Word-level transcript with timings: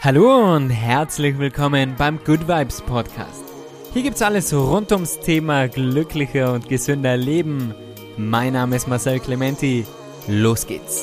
Hallo 0.00 0.54
und 0.54 0.70
herzlich 0.70 1.36
willkommen 1.38 1.96
beim 1.98 2.22
Good 2.22 2.46
Vibes 2.46 2.80
Podcast. 2.82 3.42
Hier 3.92 4.04
gibt's 4.04 4.22
alles 4.22 4.54
rund 4.54 4.92
ums 4.92 5.18
Thema 5.18 5.66
glücklicher 5.66 6.52
und 6.52 6.68
gesünder 6.68 7.16
Leben. 7.16 7.74
Mein 8.16 8.52
Name 8.52 8.76
ist 8.76 8.86
Marcel 8.86 9.18
Clementi. 9.18 9.84
Los 10.28 10.68
geht's. 10.68 11.02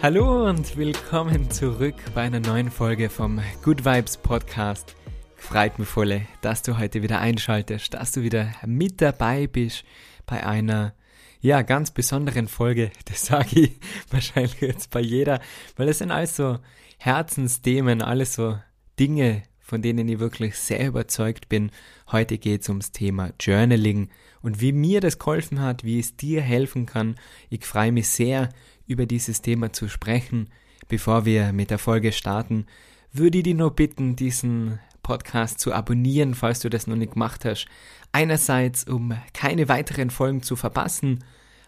Hallo 0.00 0.48
und 0.48 0.78
willkommen 0.78 1.50
zurück 1.50 1.96
bei 2.14 2.22
einer 2.22 2.40
neuen 2.40 2.70
Folge 2.70 3.10
vom 3.10 3.38
Good 3.62 3.84
Vibes 3.84 4.16
Podcast. 4.16 4.96
Freut 5.36 5.78
mich 5.78 5.88
voll, 5.88 6.22
dass 6.40 6.62
du 6.62 6.78
heute 6.78 7.02
wieder 7.02 7.20
einschaltest, 7.20 7.92
dass 7.92 8.12
du 8.12 8.22
wieder 8.22 8.50
mit 8.64 9.02
dabei 9.02 9.46
bist 9.46 9.84
bei 10.24 10.46
einer 10.46 10.94
ja, 11.40 11.62
ganz 11.62 11.90
besonderen 11.90 12.48
Folge. 12.48 12.90
Das 13.04 13.26
sage 13.26 13.60
ich 13.60 13.80
wahrscheinlich 14.10 14.60
jetzt 14.60 14.90
bei 14.90 15.00
jeder, 15.00 15.40
weil 15.76 15.88
es 15.88 15.98
sind 15.98 16.10
alles 16.10 16.36
so 16.36 16.58
Herzensthemen, 16.98 18.02
alles 18.02 18.34
so 18.34 18.58
Dinge, 18.98 19.42
von 19.60 19.82
denen 19.82 20.08
ich 20.08 20.18
wirklich 20.18 20.56
sehr 20.56 20.86
überzeugt 20.86 21.48
bin. 21.48 21.70
Heute 22.10 22.38
geht 22.38 22.62
es 22.62 22.68
ums 22.68 22.90
Thema 22.90 23.32
Journaling 23.40 24.08
und 24.40 24.60
wie 24.60 24.72
mir 24.72 25.00
das 25.00 25.18
geholfen 25.18 25.60
hat, 25.60 25.84
wie 25.84 25.98
es 25.98 26.16
dir 26.16 26.40
helfen 26.40 26.86
kann. 26.86 27.16
Ich 27.50 27.64
freue 27.64 27.92
mich 27.92 28.08
sehr, 28.08 28.48
über 28.86 29.06
dieses 29.06 29.42
Thema 29.42 29.72
zu 29.72 29.88
sprechen. 29.88 30.50
Bevor 30.88 31.24
wir 31.24 31.52
mit 31.52 31.70
der 31.70 31.78
Folge 31.78 32.12
starten, 32.12 32.66
würde 33.12 33.38
ich 33.38 33.44
dich 33.44 33.54
nur 33.54 33.74
bitten, 33.74 34.16
diesen 34.16 34.80
Podcast 35.02 35.60
zu 35.60 35.72
abonnieren, 35.72 36.34
falls 36.34 36.60
du 36.60 36.70
das 36.70 36.86
noch 36.86 36.96
nicht 36.96 37.12
gemacht 37.12 37.44
hast. 37.44 37.66
Einerseits, 38.12 38.84
um 38.84 39.16
keine 39.34 39.68
weiteren 39.68 40.10
Folgen 40.10 40.42
zu 40.42 40.56
verpassen, 40.56 41.24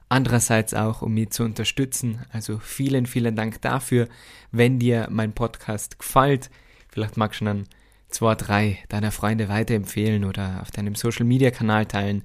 andererseits 0.09 0.75
auch, 0.75 1.03
um 1.03 1.15
mich 1.15 1.31
zu 1.31 1.45
unterstützen. 1.45 2.21
Also 2.33 2.59
vielen, 2.59 3.07
vielen 3.07 3.37
Dank 3.37 3.63
dafür. 3.63 4.09
Wenn 4.51 4.79
dir 4.79 5.09
mein 5.11 5.33
Podcast 5.33 5.99
gefällt, 5.99 6.51
vielleicht 6.89 7.17
magst 7.17 7.41
du 7.41 7.47
dann 7.47 7.65
zwei, 8.09 8.35
drei 8.35 8.79
deiner 8.89 9.13
Freunde 9.13 9.49
weiterempfehlen 9.49 10.25
oder 10.25 10.61
auf 10.61 10.71
deinem 10.71 10.95
Social 10.95 11.25
Media 11.25 11.51
Kanal 11.51 11.87
teilen. 11.87 12.25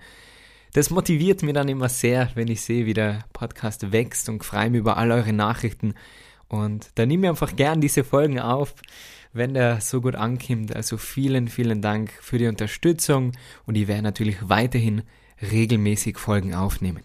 Das 0.73 0.89
motiviert 0.89 1.41
mich 1.43 1.53
dann 1.53 1.69
immer 1.69 1.87
sehr, 1.87 2.29
wenn 2.35 2.49
ich 2.49 2.61
sehe, 2.61 2.85
wie 2.85 2.93
der 2.93 3.23
Podcast 3.31 3.91
wächst 3.93 4.27
und 4.27 4.43
freue 4.43 4.69
mich 4.69 4.79
über 4.79 4.97
all 4.97 5.11
eure 5.11 5.31
Nachrichten. 5.31 5.93
Und 6.47 6.89
da 6.95 7.05
nehme 7.05 7.27
ich 7.27 7.29
einfach 7.29 7.55
gern 7.55 7.81
diese 7.81 8.03
Folgen 8.03 8.39
auf 8.39 8.75
wenn 9.35 9.53
der 9.53 9.81
so 9.81 10.01
gut 10.01 10.15
ankommt. 10.15 10.75
Also 10.75 10.97
vielen, 10.97 11.49
vielen 11.49 11.81
Dank 11.81 12.11
für 12.21 12.37
die 12.37 12.47
Unterstützung 12.47 13.33
und 13.65 13.75
ich 13.75 13.87
werde 13.87 14.01
natürlich 14.01 14.37
weiterhin 14.49 15.03
regelmäßig 15.41 16.17
Folgen 16.17 16.55
aufnehmen. 16.55 17.03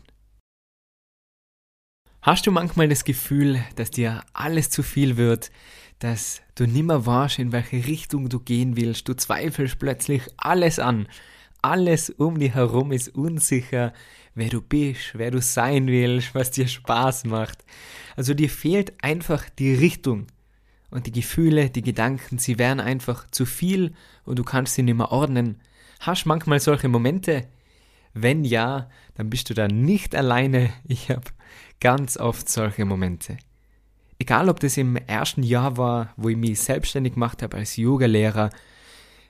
Hast 2.22 2.46
du 2.46 2.52
manchmal 2.52 2.88
das 2.88 3.04
Gefühl, 3.04 3.60
dass 3.76 3.90
dir 3.90 4.22
alles 4.32 4.70
zu 4.70 4.82
viel 4.82 5.16
wird, 5.16 5.50
dass 5.98 6.40
du 6.54 6.66
nimmer 6.66 7.04
weißt, 7.04 7.38
in 7.38 7.52
welche 7.52 7.86
Richtung 7.86 8.28
du 8.28 8.38
gehen 8.38 8.76
willst, 8.76 9.08
du 9.08 9.14
zweifelst 9.14 9.78
plötzlich 9.78 10.22
alles 10.36 10.78
an, 10.78 11.08
alles 11.62 12.10
um 12.10 12.38
dich 12.38 12.54
herum 12.54 12.92
ist 12.92 13.08
unsicher, 13.08 13.92
wer 14.34 14.48
du 14.48 14.62
bist, 14.62 15.12
wer 15.14 15.30
du 15.30 15.40
sein 15.40 15.88
willst, 15.88 16.34
was 16.34 16.50
dir 16.50 16.68
Spaß 16.68 17.24
macht. 17.24 17.64
Also 18.16 18.34
dir 18.34 18.48
fehlt 18.48 19.02
einfach 19.02 19.48
die 19.50 19.74
Richtung, 19.74 20.26
und 20.90 21.06
die 21.06 21.12
Gefühle, 21.12 21.70
die 21.70 21.82
Gedanken, 21.82 22.38
sie 22.38 22.58
werden 22.58 22.80
einfach 22.80 23.26
zu 23.30 23.46
viel 23.46 23.94
und 24.24 24.38
du 24.38 24.44
kannst 24.44 24.74
sie 24.74 24.82
nicht 24.82 24.96
mehr 24.96 25.12
ordnen. 25.12 25.60
Hast 26.00 26.26
manchmal 26.26 26.60
solche 26.60 26.88
Momente? 26.88 27.46
Wenn 28.12 28.44
ja, 28.44 28.88
dann 29.14 29.30
bist 29.30 29.50
du 29.50 29.54
da 29.54 29.68
nicht 29.68 30.14
alleine. 30.14 30.72
Ich 30.88 31.10
habe 31.10 31.22
ganz 31.80 32.16
oft 32.16 32.48
solche 32.48 32.84
Momente. 32.84 33.36
Egal, 34.18 34.48
ob 34.48 34.60
das 34.60 34.76
im 34.76 34.96
ersten 34.96 35.42
Jahr 35.42 35.76
war, 35.76 36.12
wo 36.16 36.28
ich 36.28 36.36
mich 36.36 36.60
selbstständig 36.60 37.14
gemacht 37.14 37.42
habe 37.42 37.56
als 37.56 37.76
Yogalehrer. 37.76 38.50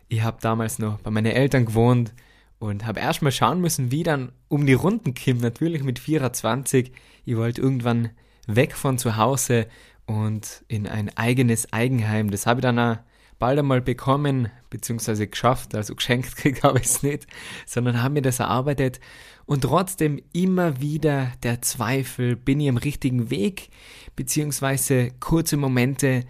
Ich 0.09 0.23
habe 0.23 0.39
damals 0.41 0.79
noch 0.79 0.99
bei 1.01 1.11
meinen 1.11 1.33
Eltern 1.33 1.67
gewohnt 1.67 2.13
und 2.59 2.87
habe 2.87 3.01
erstmal 3.01 3.33
schauen 3.33 3.61
müssen, 3.61 3.93
wie 3.93 4.03
dann 4.03 4.33
um 4.49 4.67
die 4.67 4.73
Runden 4.73 5.15
kommt. 5.15 5.43
Natürlich 5.43 5.85
mit 5.85 5.99
24. 5.99 6.91
Ich 7.25 7.37
wollte 7.37 7.61
irgendwann 7.61 8.11
weg 8.47 8.75
von 8.75 8.99
zu 8.99 9.17
Hause, 9.17 9.69
und 10.11 10.65
in 10.67 10.89
ein 10.89 11.17
eigenes 11.17 11.73
Eigenheim. 11.73 12.33
Das 12.33 12.45
habe 12.45 12.59
ich 12.59 12.63
dann 12.63 12.81
auch 12.81 12.97
bald 13.39 13.61
einmal 13.61 13.81
bekommen, 13.81 14.51
beziehungsweise 14.69 15.29
geschafft, 15.29 15.73
also 15.77 15.95
geschenkt 15.95 16.35
kriegt 16.37 16.65
habe 16.65 16.81
ich 16.81 16.87
es 16.87 17.03
nicht, 17.05 17.29
sondern 17.65 18.03
habe 18.03 18.15
mir 18.15 18.23
das 18.23 18.41
erarbeitet 18.41 18.99
und 19.47 19.61
trotzdem 19.63 20.21
immer 20.33 20.81
wieder 20.81 21.31
der 21.45 21.63
Zweifel, 21.63 22.35
bin 22.35 22.59
ich 22.59 22.69
am 22.69 22.77
richtigen 22.77 23.31
Weg, 23.31 23.71
beziehungsweise 24.17 25.13
kurze 25.21 25.57
Momente, 25.57 26.25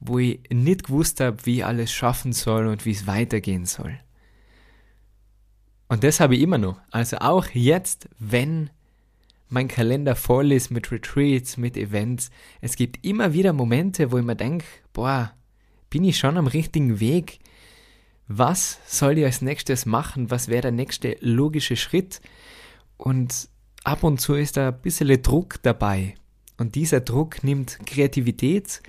wo 0.00 0.18
ich 0.18 0.40
nicht 0.50 0.84
gewusst 0.84 1.20
habe, 1.20 1.44
wie 1.44 1.58
ich 1.58 1.64
alles 1.66 1.92
schaffen 1.92 2.32
soll 2.32 2.66
und 2.66 2.86
wie 2.86 2.92
es 2.92 3.06
weitergehen 3.06 3.66
soll. 3.66 3.98
Und 5.88 6.04
das 6.04 6.20
habe 6.20 6.36
ich 6.36 6.40
immer 6.40 6.58
noch. 6.58 6.80
Also 6.90 7.18
auch 7.18 7.48
jetzt, 7.52 8.08
wenn 8.18 8.70
mein 9.48 9.68
Kalender 9.68 10.16
voll 10.16 10.52
ist 10.52 10.70
mit 10.70 10.90
Retreats, 10.90 11.56
mit 11.56 11.76
Events. 11.76 12.30
Es 12.60 12.76
gibt 12.76 13.04
immer 13.04 13.32
wieder 13.32 13.52
Momente, 13.52 14.10
wo 14.10 14.18
ich 14.18 14.24
mir 14.24 14.36
denke, 14.36 14.66
boah, 14.92 15.32
bin 15.90 16.04
ich 16.04 16.18
schon 16.18 16.36
am 16.36 16.46
richtigen 16.46 17.00
Weg? 17.00 17.38
Was 18.28 18.80
soll 18.86 19.18
ich 19.18 19.24
als 19.24 19.42
nächstes 19.42 19.86
machen? 19.86 20.30
Was 20.30 20.48
wäre 20.48 20.62
der 20.62 20.72
nächste 20.72 21.16
logische 21.20 21.76
Schritt? 21.76 22.20
Und 22.96 23.48
ab 23.84 24.02
und 24.02 24.20
zu 24.20 24.34
ist 24.34 24.56
da 24.56 24.68
ein 24.68 24.80
bisschen 24.80 25.22
Druck 25.22 25.62
dabei. 25.62 26.14
Und 26.58 26.74
dieser 26.74 27.00
Druck 27.00 27.44
nimmt 27.44 27.78
Kreativität 27.86 28.82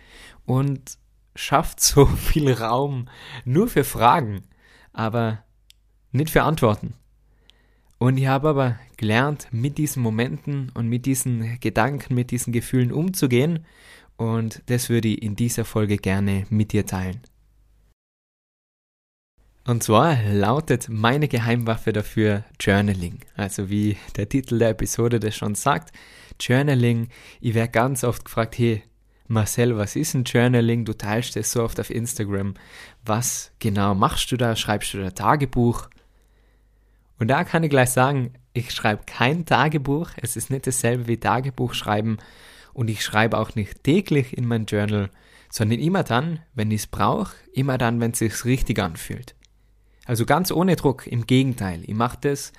und 0.45 0.97
schafft 1.35 1.81
so 1.81 2.06
viel 2.06 2.51
Raum 2.51 3.09
nur 3.45 3.68
für 3.68 3.84
Fragen, 3.84 4.41
aber 4.91 5.44
nicht 6.12 6.31
für 6.31 6.44
Antworten. 6.44 6.94
Und 7.99 8.17
ich 8.17 8.27
habe 8.27 8.49
aber 8.49 8.79
gelernt, 8.95 9.47
mit 9.51 9.77
diesen 9.77 10.03
Momenten 10.03 10.71
und 10.73 10.87
mit 10.87 11.05
diesen 11.05 11.59
Gedanken, 11.59 12.13
mit 12.13 12.31
diesen 12.31 12.53
Gefühlen 12.53 12.91
umzugehen. 12.91 13.65
Und 14.17 14.61
das 14.67 14.89
würde 14.89 15.07
ich 15.07 15.21
in 15.21 15.35
dieser 15.35 15.65
Folge 15.65 15.97
gerne 15.97 16.45
mit 16.49 16.73
dir 16.73 16.85
teilen. 16.85 17.21
Und 19.65 19.83
zwar 19.83 20.23
lautet 20.23 20.87
meine 20.89 21.27
Geheimwaffe 21.27 21.91
dafür 21.91 22.45
Journaling. 22.59 23.19
Also 23.35 23.69
wie 23.69 23.97
der 24.15 24.29
Titel 24.29 24.59
der 24.59 24.69
Episode 24.69 25.19
das 25.19 25.35
schon 25.35 25.55
sagt, 25.55 25.91
Journaling. 26.39 27.09
Ich 27.41 27.53
werde 27.53 27.71
ganz 27.71 28.03
oft 28.03 28.23
gefragt, 28.25 28.57
hey, 28.57 28.83
Marcel, 29.27 29.75
was 29.75 29.97
ist 29.97 30.13
ein 30.13 30.23
Journaling? 30.23 30.85
Du 30.85 30.93
teilst 30.93 31.35
es 31.35 31.51
so 31.51 31.63
oft 31.63 31.79
auf 31.81 31.89
Instagram. 31.89 32.53
Was 33.05 33.51
genau 33.59 33.93
machst 33.93 34.31
du 34.31 34.37
da? 34.37 34.55
Schreibst 34.55 34.93
du 34.93 34.99
da 34.99 35.11
Tagebuch? 35.11 35.89
Und 37.19 37.29
da 37.29 37.44
kann 37.44 37.63
ich 37.63 37.69
gleich 37.69 37.89
sagen, 37.89 38.33
ich 38.53 38.72
schreibe 38.72 39.03
kein 39.05 39.45
Tagebuch, 39.45 40.11
es 40.22 40.35
ist 40.35 40.50
nicht 40.50 40.67
dasselbe 40.67 41.07
wie 41.07 41.17
Tagebuch 41.17 41.73
schreiben 41.73 42.17
und 42.73 42.89
ich 42.89 43.03
schreibe 43.03 43.38
auch 43.38 43.55
nicht 43.55 43.83
täglich 43.83 44.38
in 44.38 44.47
mein 44.47 44.66
Journal, 44.66 45.09
sondern 45.50 45.79
immer 45.79 46.03
dann, 46.03 46.39
wenn 46.53 46.72
ich 46.72 46.81
es 46.81 46.88
brauche, 46.88 47.35
immer 47.53 47.77
dann, 47.77 48.00
wenn 48.00 48.11
es 48.11 48.19
sich 48.19 48.45
richtig 48.45 48.79
anfühlt. 48.79 49.35
Also 50.06 50.25
ganz 50.25 50.51
ohne 50.51 50.75
Druck, 50.75 51.07
im 51.07 51.25
Gegenteil, 51.25 51.81
ich 51.83 51.94
mache 51.94 52.17
das, 52.22 52.53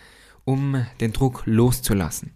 um 0.44 0.86
den 1.00 1.12
Druck 1.12 1.42
loszulassen. 1.46 2.32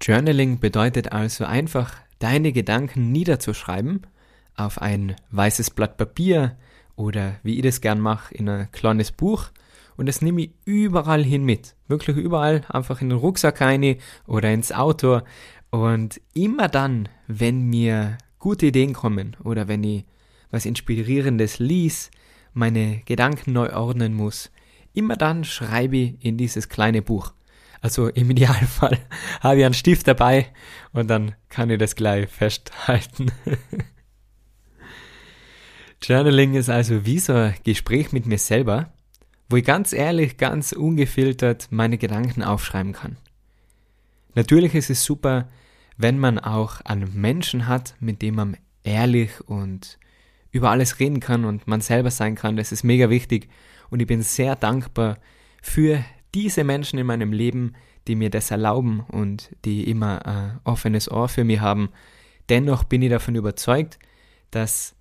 Journaling 0.00 0.58
bedeutet 0.58 1.12
also 1.12 1.44
einfach, 1.44 1.94
deine 2.18 2.52
Gedanken 2.52 3.12
niederzuschreiben 3.12 4.06
auf 4.54 4.80
ein 4.80 5.16
weißes 5.30 5.70
Blatt 5.70 5.96
Papier 5.96 6.56
oder 6.96 7.36
wie 7.42 7.56
ich 7.56 7.62
das 7.62 7.80
gern 7.80 8.00
mache, 8.00 8.34
in 8.34 8.48
ein 8.48 8.70
kleines 8.70 9.12
Buch 9.12 9.50
und 9.96 10.06
das 10.06 10.22
nehme 10.22 10.42
ich 10.42 10.50
überall 10.64 11.24
hin 11.24 11.44
mit. 11.44 11.76
Wirklich 11.88 12.16
überall, 12.16 12.62
einfach 12.68 13.00
in 13.00 13.10
den 13.10 13.18
Rucksack 13.18 13.60
rein 13.60 13.96
oder 14.26 14.52
ins 14.52 14.72
Auto. 14.72 15.20
Und 15.70 16.20
immer 16.34 16.68
dann, 16.68 17.08
wenn 17.26 17.62
mir 17.62 18.18
gute 18.38 18.66
Ideen 18.66 18.92
kommen 18.92 19.36
oder 19.44 19.68
wenn 19.68 19.84
ich 19.84 20.04
was 20.50 20.66
Inspirierendes 20.66 21.58
lies, 21.58 22.10
meine 22.52 23.00
Gedanken 23.06 23.52
neu 23.52 23.72
ordnen 23.72 24.14
muss, 24.14 24.50
immer 24.92 25.16
dann 25.16 25.44
schreibe 25.44 25.96
ich 25.96 26.24
in 26.24 26.36
dieses 26.36 26.68
kleine 26.68 27.02
Buch. 27.02 27.32
Also 27.80 28.08
im 28.08 28.30
Idealfall 28.32 28.98
habe 29.40 29.58
ich 29.58 29.64
einen 29.64 29.74
Stift 29.74 30.06
dabei 30.08 30.46
und 30.92 31.08
dann 31.08 31.34
kann 31.48 31.70
ich 31.70 31.78
das 31.78 31.96
gleich 31.96 32.28
festhalten. 32.28 33.32
Journaling 36.02 36.54
ist 36.54 36.68
also 36.68 37.06
wie 37.06 37.18
so 37.18 37.32
ein 37.32 37.54
Gespräch 37.64 38.12
mit 38.12 38.26
mir 38.26 38.38
selber 38.38 38.92
wo 39.52 39.56
ich 39.56 39.64
ganz 39.64 39.92
ehrlich, 39.92 40.38
ganz 40.38 40.72
ungefiltert 40.72 41.68
meine 41.70 41.98
Gedanken 41.98 42.42
aufschreiben 42.42 42.94
kann. 42.94 43.18
Natürlich 44.34 44.74
ist 44.74 44.88
es 44.88 45.04
super, 45.04 45.46
wenn 45.98 46.18
man 46.18 46.38
auch 46.38 46.80
einen 46.80 47.20
Menschen 47.20 47.68
hat, 47.68 47.94
mit 48.00 48.22
dem 48.22 48.36
man 48.36 48.56
ehrlich 48.82 49.42
und 49.46 49.98
über 50.52 50.70
alles 50.70 51.00
reden 51.00 51.20
kann 51.20 51.44
und 51.44 51.66
man 51.68 51.82
selber 51.82 52.10
sein 52.10 52.34
kann. 52.34 52.56
Das 52.56 52.72
ist 52.72 52.82
mega 52.82 53.10
wichtig 53.10 53.50
und 53.90 54.00
ich 54.00 54.06
bin 54.06 54.22
sehr 54.22 54.56
dankbar 54.56 55.18
für 55.60 56.02
diese 56.34 56.64
Menschen 56.64 56.98
in 56.98 57.06
meinem 57.06 57.34
Leben, 57.34 57.74
die 58.08 58.16
mir 58.16 58.30
das 58.30 58.50
erlauben 58.50 59.00
und 59.00 59.54
die 59.66 59.88
immer 59.88 60.24
ein 60.24 60.60
offenes 60.64 61.10
Ohr 61.10 61.28
für 61.28 61.44
mich 61.44 61.60
haben, 61.60 61.90
dennoch 62.48 62.84
bin 62.84 63.02
ich 63.02 63.10
davon 63.10 63.34
überzeugt, 63.34 63.98
dass 64.50 64.94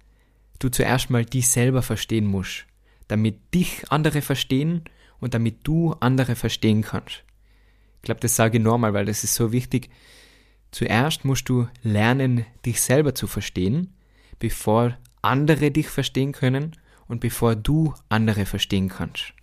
du 0.59 0.67
zuerst 0.67 1.09
mal 1.09 1.23
dich 1.23 1.47
selber 1.47 1.81
verstehen 1.81 2.25
musst, 2.25 2.65
damit 3.11 3.53
dich 3.53 3.91
andere 3.91 4.21
verstehen 4.21 4.83
und 5.19 5.33
damit 5.33 5.59
du 5.63 5.93
andere 5.99 6.35
verstehen 6.35 6.81
kannst. 6.81 7.23
Ich 7.97 8.03
glaube, 8.03 8.21
das 8.21 8.35
sage 8.35 8.57
ich 8.57 8.63
normal, 8.63 8.93
weil 8.93 9.05
das 9.05 9.23
ist 9.23 9.35
so 9.35 9.51
wichtig. 9.51 9.89
Zuerst 10.71 11.25
musst 11.25 11.49
du 11.49 11.67
lernen, 11.83 12.45
dich 12.65 12.81
selber 12.81 13.13
zu 13.13 13.27
verstehen, 13.27 13.93
bevor 14.39 14.97
andere 15.21 15.71
dich 15.71 15.89
verstehen 15.89 16.31
können 16.31 16.77
und 17.07 17.19
bevor 17.19 17.55
du 17.55 17.93
andere 18.09 18.45
verstehen 18.45 18.87
kannst. 18.87 19.33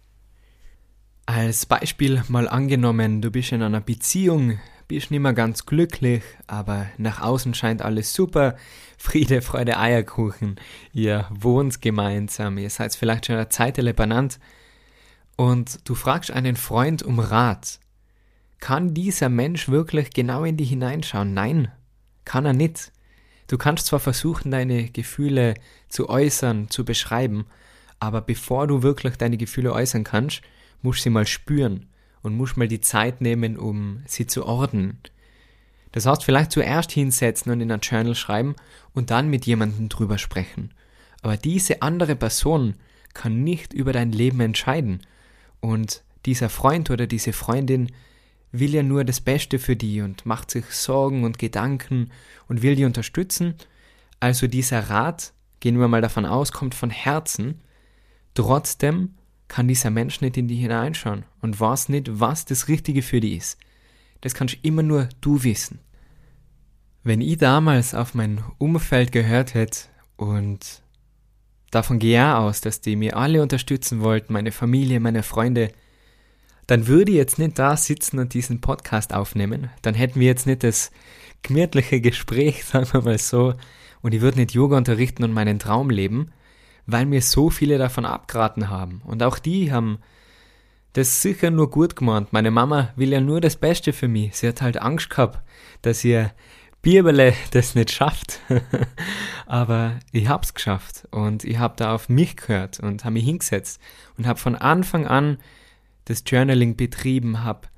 Als 1.27 1.67
Beispiel 1.67 2.23
mal 2.29 2.49
angenommen, 2.49 3.21
du 3.21 3.31
bist 3.31 3.53
in 3.53 3.63
einer 3.63 3.83
Beziehung, 3.83 4.59
bist 4.89 5.11
nicht 5.11 5.21
mehr 5.21 5.35
ganz 5.35 5.67
glücklich, 5.67 6.23
aber 6.47 6.87
nach 6.97 7.21
außen 7.21 7.53
scheint 7.53 7.83
alles 7.83 8.15
super, 8.15 8.57
Friede, 8.99 9.43
Freude, 9.43 9.79
Eierkuchen, 9.79 10.57
ihr 10.93 11.27
wohnt 11.31 11.81
gemeinsam, 11.83 12.59
ihr 12.59 12.71
seid 12.71 12.97
vielleicht 12.97 13.27
schon 13.27 13.37
eine 13.37 13.51
Zeit 13.51 13.77
benannt 13.95 14.41
und 15.37 15.87
du 15.89 15.95
fragst 15.95 16.31
einen 16.31 16.57
Freund 16.57 17.03
um 17.03 17.21
Rat. 17.21 17.79
Kann 18.59 18.93
dieser 18.95 19.29
Mensch 19.29 19.69
wirklich 19.69 20.11
genau 20.11 20.43
in 20.43 20.57
dich 20.57 20.71
hineinschauen? 20.71 21.33
Nein, 21.33 21.71
kann 22.25 22.45
er 22.45 22.55
nicht. 22.55 22.91
Du 23.47 23.57
kannst 23.57 23.87
zwar 23.87 24.01
versuchen, 24.01 24.51
deine 24.51 24.91
Gefühle 24.91 25.55
zu 25.89 26.09
äußern, 26.09 26.71
zu 26.71 26.85
beschreiben, 26.85 27.47
aber 28.01 28.21
bevor 28.21 28.67
du 28.67 28.83
wirklich 28.83 29.17
deine 29.17 29.37
Gefühle 29.37 29.73
äußern 29.73 30.03
kannst, 30.03 30.43
musst 30.83 31.01
du 31.01 31.03
sie 31.05 31.11
mal 31.11 31.27
spüren 31.27 31.88
und 32.23 32.37
musst 32.37 32.57
mal 32.57 32.69
die 32.69 32.81
Zeit 32.81 33.21
nehmen, 33.21 33.57
um 33.57 34.03
sie 34.07 34.27
zu 34.27 34.47
ordnen. 34.47 34.99
Das 35.93 36.07
heißt, 36.07 36.25
vielleicht 36.25 36.53
zuerst 36.53 36.93
hinsetzen 36.93 37.51
und 37.51 37.61
in 37.61 37.73
ein 37.73 37.81
Journal 37.81 38.15
schreiben 38.15 38.55
und 38.93 39.11
dann 39.11 39.31
mit 39.31 39.47
jemandem 39.47 39.89
drüber 39.89 40.19
sprechen. 40.19 40.73
Aber 41.23 41.37
diese 41.37 41.83
andere 41.83 42.17
Person 42.17 42.75
kann 43.15 43.43
nicht 43.43 43.73
über 43.73 43.93
dein 43.93 44.13
Leben 44.13 44.41
entscheiden. 44.41 45.01
Und 45.61 46.03
dieser 46.27 46.49
Freund 46.49 46.91
oder 46.91 47.07
diese 47.07 47.33
Freundin 47.33 47.91
will 48.53 48.75
ja 48.75 48.83
nur 48.83 49.05
das 49.05 49.21
Beste 49.21 49.59
für 49.59 49.77
die 49.77 50.01
und 50.01 50.27
macht 50.27 50.51
sich 50.51 50.67
Sorgen 50.67 51.25
und 51.25 51.39
Gedanken 51.39 52.11
und 52.49 52.63
will 52.63 52.77
die 52.77 52.85
unterstützen. 52.85 53.55
Also 54.21 54.47
dieser 54.47 54.91
Rat, 54.91 55.33
gehen 55.61 55.79
wir 55.79 55.89
mal 55.89 56.01
davon 56.01 56.25
aus, 56.25 56.53
kommt 56.53 56.75
von 56.75 56.91
Herzen. 56.91 57.61
Trotzdem 58.35 59.15
kann 59.49 59.69
dieser 59.69 59.91
Mensch 59.91 60.21
nicht 60.21 60.37
in 60.37 60.47
die 60.47 60.57
hineinschauen 60.57 61.25
und 61.41 61.59
weiß 61.59 61.89
nicht, 61.89 62.21
was 62.21 62.45
das 62.45 62.69
Richtige 62.69 63.03
für 63.03 63.21
die 63.21 63.37
ist. 63.37 63.59
Das 64.21 64.35
kannst 64.35 64.59
immer 64.63 64.83
nur 64.83 65.09
du 65.21 65.43
wissen. 65.43 65.81
Wenn 67.03 67.21
ich 67.21 67.39
damals 67.39 67.95
auf 67.95 68.15
mein 68.15 68.43
Umfeld 68.59 69.13
gehört 69.13 69.55
hätte 69.55 69.89
und 70.17 70.83
davon 71.71 71.99
gehe 71.99 72.19
ich 72.19 72.35
aus, 72.35 72.61
dass 72.61 72.81
die 72.81 72.97
mir 72.97 73.17
alle 73.17 73.43
unterstützen 73.43 74.01
wollten, 74.01 74.33
meine 74.33 74.53
Familie, 74.53 75.01
meine 75.01 75.23
Freunde, 75.23 75.71
dann 76.67 76.87
würde 76.87 77.13
ich 77.13 77.17
jetzt 77.17 77.39
nicht 77.39 77.59
da 77.59 77.77
sitzen 77.77 78.19
und 78.19 78.35
diesen 78.35 78.61
Podcast 78.61 79.15
aufnehmen. 79.15 79.71
Dann 79.81 79.95
hätten 79.95 80.21
wir 80.21 80.27
jetzt 80.27 80.47
nicht 80.47 80.63
das 80.63 80.91
gemütliche 81.43 82.01
Gespräch, 82.01 82.65
sagen 82.67 82.89
wir 82.93 83.03
mal 83.03 83.19
so, 83.19 83.55
und 84.03 84.15
ich 84.15 84.21
würde 84.21 84.39
nicht 84.39 84.53
Yoga 84.53 84.77
unterrichten 84.77 85.25
und 85.25 85.33
meinen 85.33 85.59
Traum 85.59 85.91
leben, 85.91 86.31
weil 86.89 87.05
mir 87.05 87.21
so 87.21 87.51
viele 87.51 87.77
davon 87.77 88.07
abgeraten 88.07 88.71
haben. 88.71 89.03
Und 89.05 89.23
auch 89.23 89.39
die 89.39 89.71
haben 89.71 89.99
das 90.95 91.21
sicher 91.21 91.51
nur 91.51 91.71
gut 91.71 91.95
gemeint. 91.97 92.33
Meine 92.33 92.51
Mama 92.51 92.93
will 92.97 93.13
ja 93.13 93.21
nur 93.21 93.43
das 93.43 93.57
Beste 93.57 93.93
für 93.93 94.09
mich. 94.09 94.37
Sie 94.37 94.49
hat 94.49 94.63
halt 94.63 94.81
Angst 94.81 95.11
gehabt, 95.11 95.39
dass 95.83 96.03
ihr 96.03 96.33
Bibele 96.81 97.35
das 97.51 97.75
nicht 97.75 97.91
schafft. 97.91 98.41
Aber 99.47 99.99
ich 100.13 100.29
hab's 100.29 100.55
geschafft 100.55 101.07
und 101.11 101.45
ich 101.45 101.59
hab 101.59 101.77
da 101.77 101.95
auf 101.95 102.09
mich 102.09 102.37
gehört 102.37 102.81
und 102.81 103.05
habe 103.05 103.13
mich 103.13 103.25
hingesetzt 103.25 103.81
und 104.17 104.27
habe 104.27 104.39
von 104.39 104.57
Anfang 104.57 105.07
an 105.07 105.37
das 106.07 106.25
Journaling 106.27 106.75
betrieben 106.75 107.45
habe, 107.45 107.69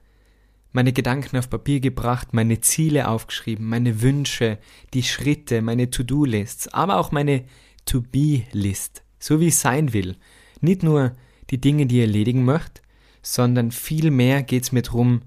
meine 0.71 0.93
Gedanken 0.93 1.37
auf 1.37 1.51
Papier 1.51 1.81
gebracht, 1.81 2.33
meine 2.33 2.61
Ziele 2.61 3.09
aufgeschrieben, 3.09 3.69
meine 3.69 4.03
Wünsche, 4.03 4.59
die 4.95 5.03
Schritte, 5.03 5.63
meine 5.63 5.91
To-Do-Lists, 5.91 6.69
aber 6.69 6.99
auch 6.99 7.11
meine 7.11 7.45
To-Be-List, 7.91 9.03
so 9.19 9.41
wie 9.41 9.49
ich 9.49 9.57
sein 9.57 9.93
will. 9.93 10.17
Nicht 10.61 10.85
nur 10.85 11.17
die 11.51 11.61
Dinge, 11.61 11.87
die 11.87 11.97
ich 11.97 12.07
erledigen 12.07 12.45
möchte, 12.45 12.83
sondern 13.21 13.73
viel 13.73 14.13
mehr 14.13 14.45
geht's 14.45 14.71
mir 14.71 14.83
drum, 14.83 15.23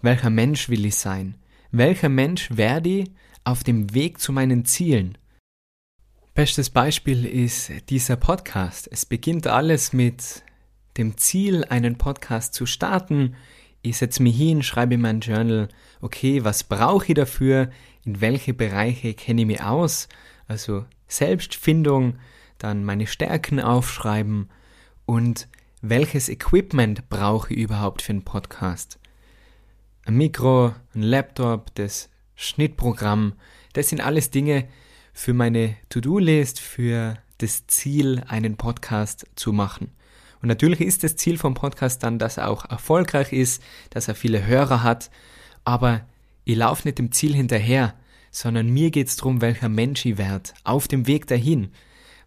welcher 0.00 0.30
Mensch 0.30 0.68
will 0.68 0.86
ich 0.86 0.94
sein? 0.94 1.36
Welcher 1.72 2.08
Mensch 2.08 2.50
werde 2.56 2.88
ich 3.00 3.10
auf 3.42 3.64
dem 3.64 3.94
Weg 3.94 4.20
zu 4.20 4.30
meinen 4.30 4.64
Zielen? 4.64 5.18
Bestes 6.34 6.70
Beispiel 6.70 7.24
ist 7.24 7.72
dieser 7.90 8.14
Podcast. 8.14 8.88
Es 8.92 9.04
beginnt 9.06 9.48
alles 9.48 9.92
mit 9.92 10.44
dem 10.96 11.16
Ziel, 11.16 11.64
einen 11.64 11.98
Podcast 11.98 12.54
zu 12.54 12.64
starten. 12.64 13.34
Ich 13.82 13.96
setze 13.96 14.22
mich 14.22 14.36
hin, 14.36 14.62
schreibe 14.62 14.94
in 14.94 15.00
mein 15.00 15.18
Journal, 15.18 15.68
okay, 16.00 16.44
was 16.44 16.62
brauche 16.62 17.08
ich 17.08 17.14
dafür, 17.14 17.70
in 18.04 18.20
welche 18.20 18.54
Bereiche 18.54 19.14
kenne 19.14 19.40
ich 19.40 19.46
mich 19.48 19.62
aus, 19.62 20.08
also 20.46 20.84
Selbstfindung, 21.08 22.18
dann 22.58 22.84
meine 22.84 23.06
Stärken 23.06 23.60
aufschreiben 23.60 24.48
und 25.06 25.48
welches 25.80 26.28
Equipment 26.28 27.08
brauche 27.08 27.52
ich 27.52 27.60
überhaupt 27.60 28.02
für 28.02 28.12
einen 28.12 28.24
Podcast. 28.24 28.98
Ein 30.06 30.16
Mikro, 30.16 30.74
ein 30.94 31.02
Laptop, 31.02 31.74
das 31.74 32.08
Schnittprogramm, 32.36 33.34
das 33.74 33.88
sind 33.88 34.00
alles 34.00 34.30
Dinge 34.30 34.66
für 35.12 35.34
meine 35.34 35.76
To-Do-List, 35.90 36.60
für 36.60 37.18
das 37.38 37.66
Ziel, 37.66 38.22
einen 38.28 38.56
Podcast 38.56 39.26
zu 39.34 39.52
machen. 39.52 39.90
Und 40.40 40.48
natürlich 40.48 40.80
ist 40.80 41.04
das 41.04 41.16
Ziel 41.16 41.38
vom 41.38 41.54
Podcast 41.54 42.02
dann, 42.02 42.18
dass 42.18 42.36
er 42.36 42.50
auch 42.50 42.64
erfolgreich 42.68 43.32
ist, 43.32 43.62
dass 43.90 44.08
er 44.08 44.14
viele 44.14 44.46
Hörer 44.46 44.82
hat, 44.82 45.10
aber 45.64 46.06
ich 46.44 46.56
laufe 46.56 46.86
nicht 46.86 46.98
dem 46.98 47.12
Ziel 47.12 47.34
hinterher, 47.34 47.94
sondern 48.34 48.68
mir 48.68 48.90
geht 48.90 49.06
es 49.06 49.16
darum, 49.16 49.40
welcher 49.40 49.68
Mensch 49.68 50.04
ich 50.04 50.18
werde, 50.18 50.50
auf 50.64 50.88
dem 50.88 51.06
Weg 51.06 51.28
dahin. 51.28 51.68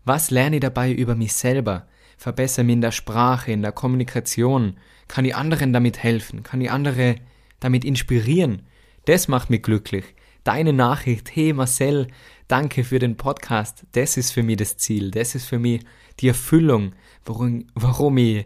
Was 0.06 0.31
lerne 0.31 0.56
ich 0.56 0.62
dabei 0.62 0.94
über 0.94 1.15
mich 1.15 1.33
selber? 1.33 1.86
Verbessere 2.18 2.63
mich 2.63 2.74
in 2.75 2.81
der 2.81 2.94
Sprache, 2.94 3.51
in 3.51 3.62
der 3.62 3.74
Kommunikation? 3.74 4.77
Kann 5.09 5.25
ich 5.25 5.36
anderen 5.36 5.74
damit 5.74 6.01
helfen? 6.01 6.44
Kann 6.44 6.62
ich 6.62 6.71
andere 6.71 7.15
damit 7.59 7.83
inspirieren? 7.83 8.62
Das 9.04 9.28
macht 9.28 9.49
mich 9.49 9.61
glücklich. 9.61 10.06
Deine 10.45 10.71
Nachricht, 10.71 11.35
hey 11.35 11.52
Marcel, 11.52 12.07
danke 12.47 12.85
für 12.85 12.99
den 12.99 13.18
Podcast, 13.18 13.83
das 13.92 14.16
ist 14.16 14.31
für 14.31 14.44
mich 14.44 14.56
das 14.56 14.78
Ziel, 14.78 15.11
das 15.11 15.35
ist 15.35 15.45
für 15.45 15.59
mich 15.59 15.83
die 16.21 16.30
Erfüllung, 16.30 16.94
warum, 17.26 17.66
warum 17.76 18.18
ich 18.18 18.45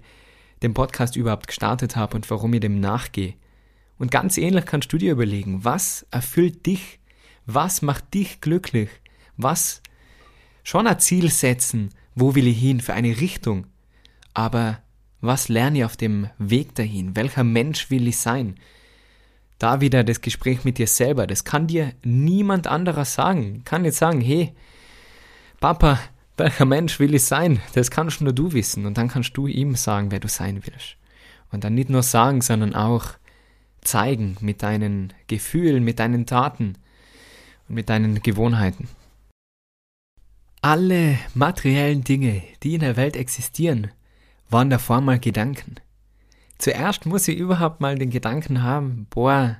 den 0.63 0.73
Podcast 0.73 1.15
überhaupt 1.15 1.45
gestartet 1.45 1.95
habe 1.95 2.15
und 2.15 2.27
warum 2.31 2.55
ich 2.55 2.61
dem 2.61 2.79
nachgehe. 2.79 3.35
Und 3.99 4.09
ganz 4.09 4.39
ähnlich 4.39 4.65
kannst 4.65 4.91
du 4.91 4.97
dir 4.97 5.11
überlegen, 5.11 5.63
was 5.63 6.07
erfüllt 6.09 6.65
dich? 6.65 7.00
Was 7.45 7.81
macht 7.81 8.13
dich 8.13 8.41
glücklich? 8.41 8.89
Was 9.37 9.81
schon 10.63 10.87
ein 10.87 10.99
Ziel 10.99 11.29
setzen, 11.29 11.89
wo 12.15 12.35
will 12.35 12.47
ich 12.47 12.59
hin 12.59 12.81
für 12.81 12.93
eine 12.93 13.19
Richtung? 13.19 13.67
Aber 14.33 14.79
was 15.19 15.49
lerne 15.49 15.79
ich 15.79 15.85
auf 15.85 15.97
dem 15.97 16.29
Weg 16.37 16.75
dahin? 16.75 17.15
Welcher 17.15 17.43
Mensch 17.43 17.89
will 17.89 18.07
ich 18.07 18.17
sein? 18.17 18.55
Da 19.59 19.81
wieder 19.81 20.03
das 20.03 20.21
Gespräch 20.21 20.63
mit 20.63 20.77
dir 20.77 20.87
selber. 20.87 21.27
Das 21.27 21.43
kann 21.43 21.67
dir 21.67 21.93
niemand 22.03 22.67
anderer 22.67 23.05
sagen. 23.05 23.63
Kann 23.63 23.85
jetzt 23.85 23.99
sagen, 23.99 24.21
hey, 24.21 24.53
Papa, 25.59 25.99
welcher 26.37 26.65
Mensch 26.65 26.99
will 26.99 27.13
ich 27.13 27.23
sein? 27.23 27.59
Das 27.73 27.91
kannst 27.91 28.21
nur 28.21 28.33
du 28.33 28.53
wissen 28.53 28.87
und 28.87 28.97
dann 28.97 29.09
kannst 29.09 29.37
du 29.37 29.45
ihm 29.45 29.75
sagen, 29.75 30.09
wer 30.09 30.19
du 30.19 30.27
sein 30.27 30.61
willst. 30.65 30.97
Und 31.51 31.63
dann 31.63 31.75
nicht 31.75 31.89
nur 31.89 32.01
sagen, 32.01 32.41
sondern 32.41 32.73
auch 32.73 33.09
zeigen 33.81 34.37
mit 34.41 34.63
deinen 34.63 35.13
Gefühlen, 35.27 35.83
mit 35.83 35.99
deinen 35.99 36.25
Taten 36.25 36.77
mit 37.71 37.89
deinen 37.89 38.21
Gewohnheiten. 38.21 38.87
Alle 40.61 41.17
materiellen 41.33 42.03
Dinge, 42.03 42.43
die 42.61 42.75
in 42.75 42.81
der 42.81 42.95
Welt 42.95 43.15
existieren, 43.15 43.91
waren 44.49 44.69
davor 44.69 45.01
mal 45.01 45.19
Gedanken. 45.19 45.75
Zuerst 46.59 47.07
muss 47.07 47.27
ich 47.27 47.37
überhaupt 47.37 47.81
mal 47.81 47.97
den 47.97 48.11
Gedanken 48.11 48.61
haben, 48.61 49.07
boah, 49.09 49.57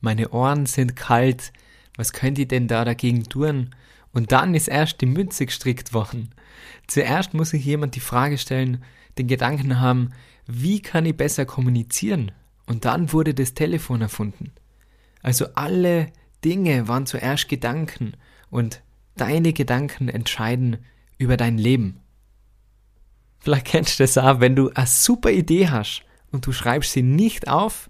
meine 0.00 0.28
Ohren 0.30 0.66
sind 0.66 0.94
kalt, 0.94 1.52
was 1.96 2.12
könnte 2.12 2.42
ich 2.42 2.48
denn 2.48 2.68
da 2.68 2.84
dagegen 2.84 3.24
tun? 3.24 3.74
Und 4.12 4.30
dann 4.30 4.54
ist 4.54 4.68
erst 4.68 5.00
die 5.00 5.06
Münze 5.06 5.46
gestrickt 5.46 5.92
worden. 5.92 6.30
Zuerst 6.86 7.34
muss 7.34 7.50
sich 7.50 7.64
jemand 7.64 7.96
die 7.96 8.00
Frage 8.00 8.38
stellen, 8.38 8.84
den 9.18 9.26
Gedanken 9.26 9.80
haben, 9.80 10.10
wie 10.46 10.80
kann 10.80 11.06
ich 11.06 11.16
besser 11.16 11.44
kommunizieren? 11.44 12.30
Und 12.66 12.84
dann 12.84 13.12
wurde 13.12 13.34
das 13.34 13.54
Telefon 13.54 14.02
erfunden. 14.02 14.52
Also 15.22 15.46
alle 15.54 16.12
Dinge 16.44 16.88
waren 16.88 17.06
zuerst 17.06 17.48
Gedanken 17.48 18.14
und 18.50 18.82
deine 19.16 19.52
Gedanken 19.52 20.08
entscheiden 20.08 20.78
über 21.18 21.36
dein 21.36 21.58
Leben. 21.58 22.00
Vielleicht 23.38 23.66
kennst 23.66 23.98
du 23.98 24.04
das 24.04 24.18
auch, 24.18 24.40
wenn 24.40 24.56
du 24.56 24.70
eine 24.74 24.86
super 24.86 25.30
Idee 25.30 25.68
hast 25.68 26.02
und 26.32 26.46
du 26.46 26.52
schreibst 26.52 26.92
sie 26.92 27.02
nicht 27.02 27.48
auf 27.48 27.88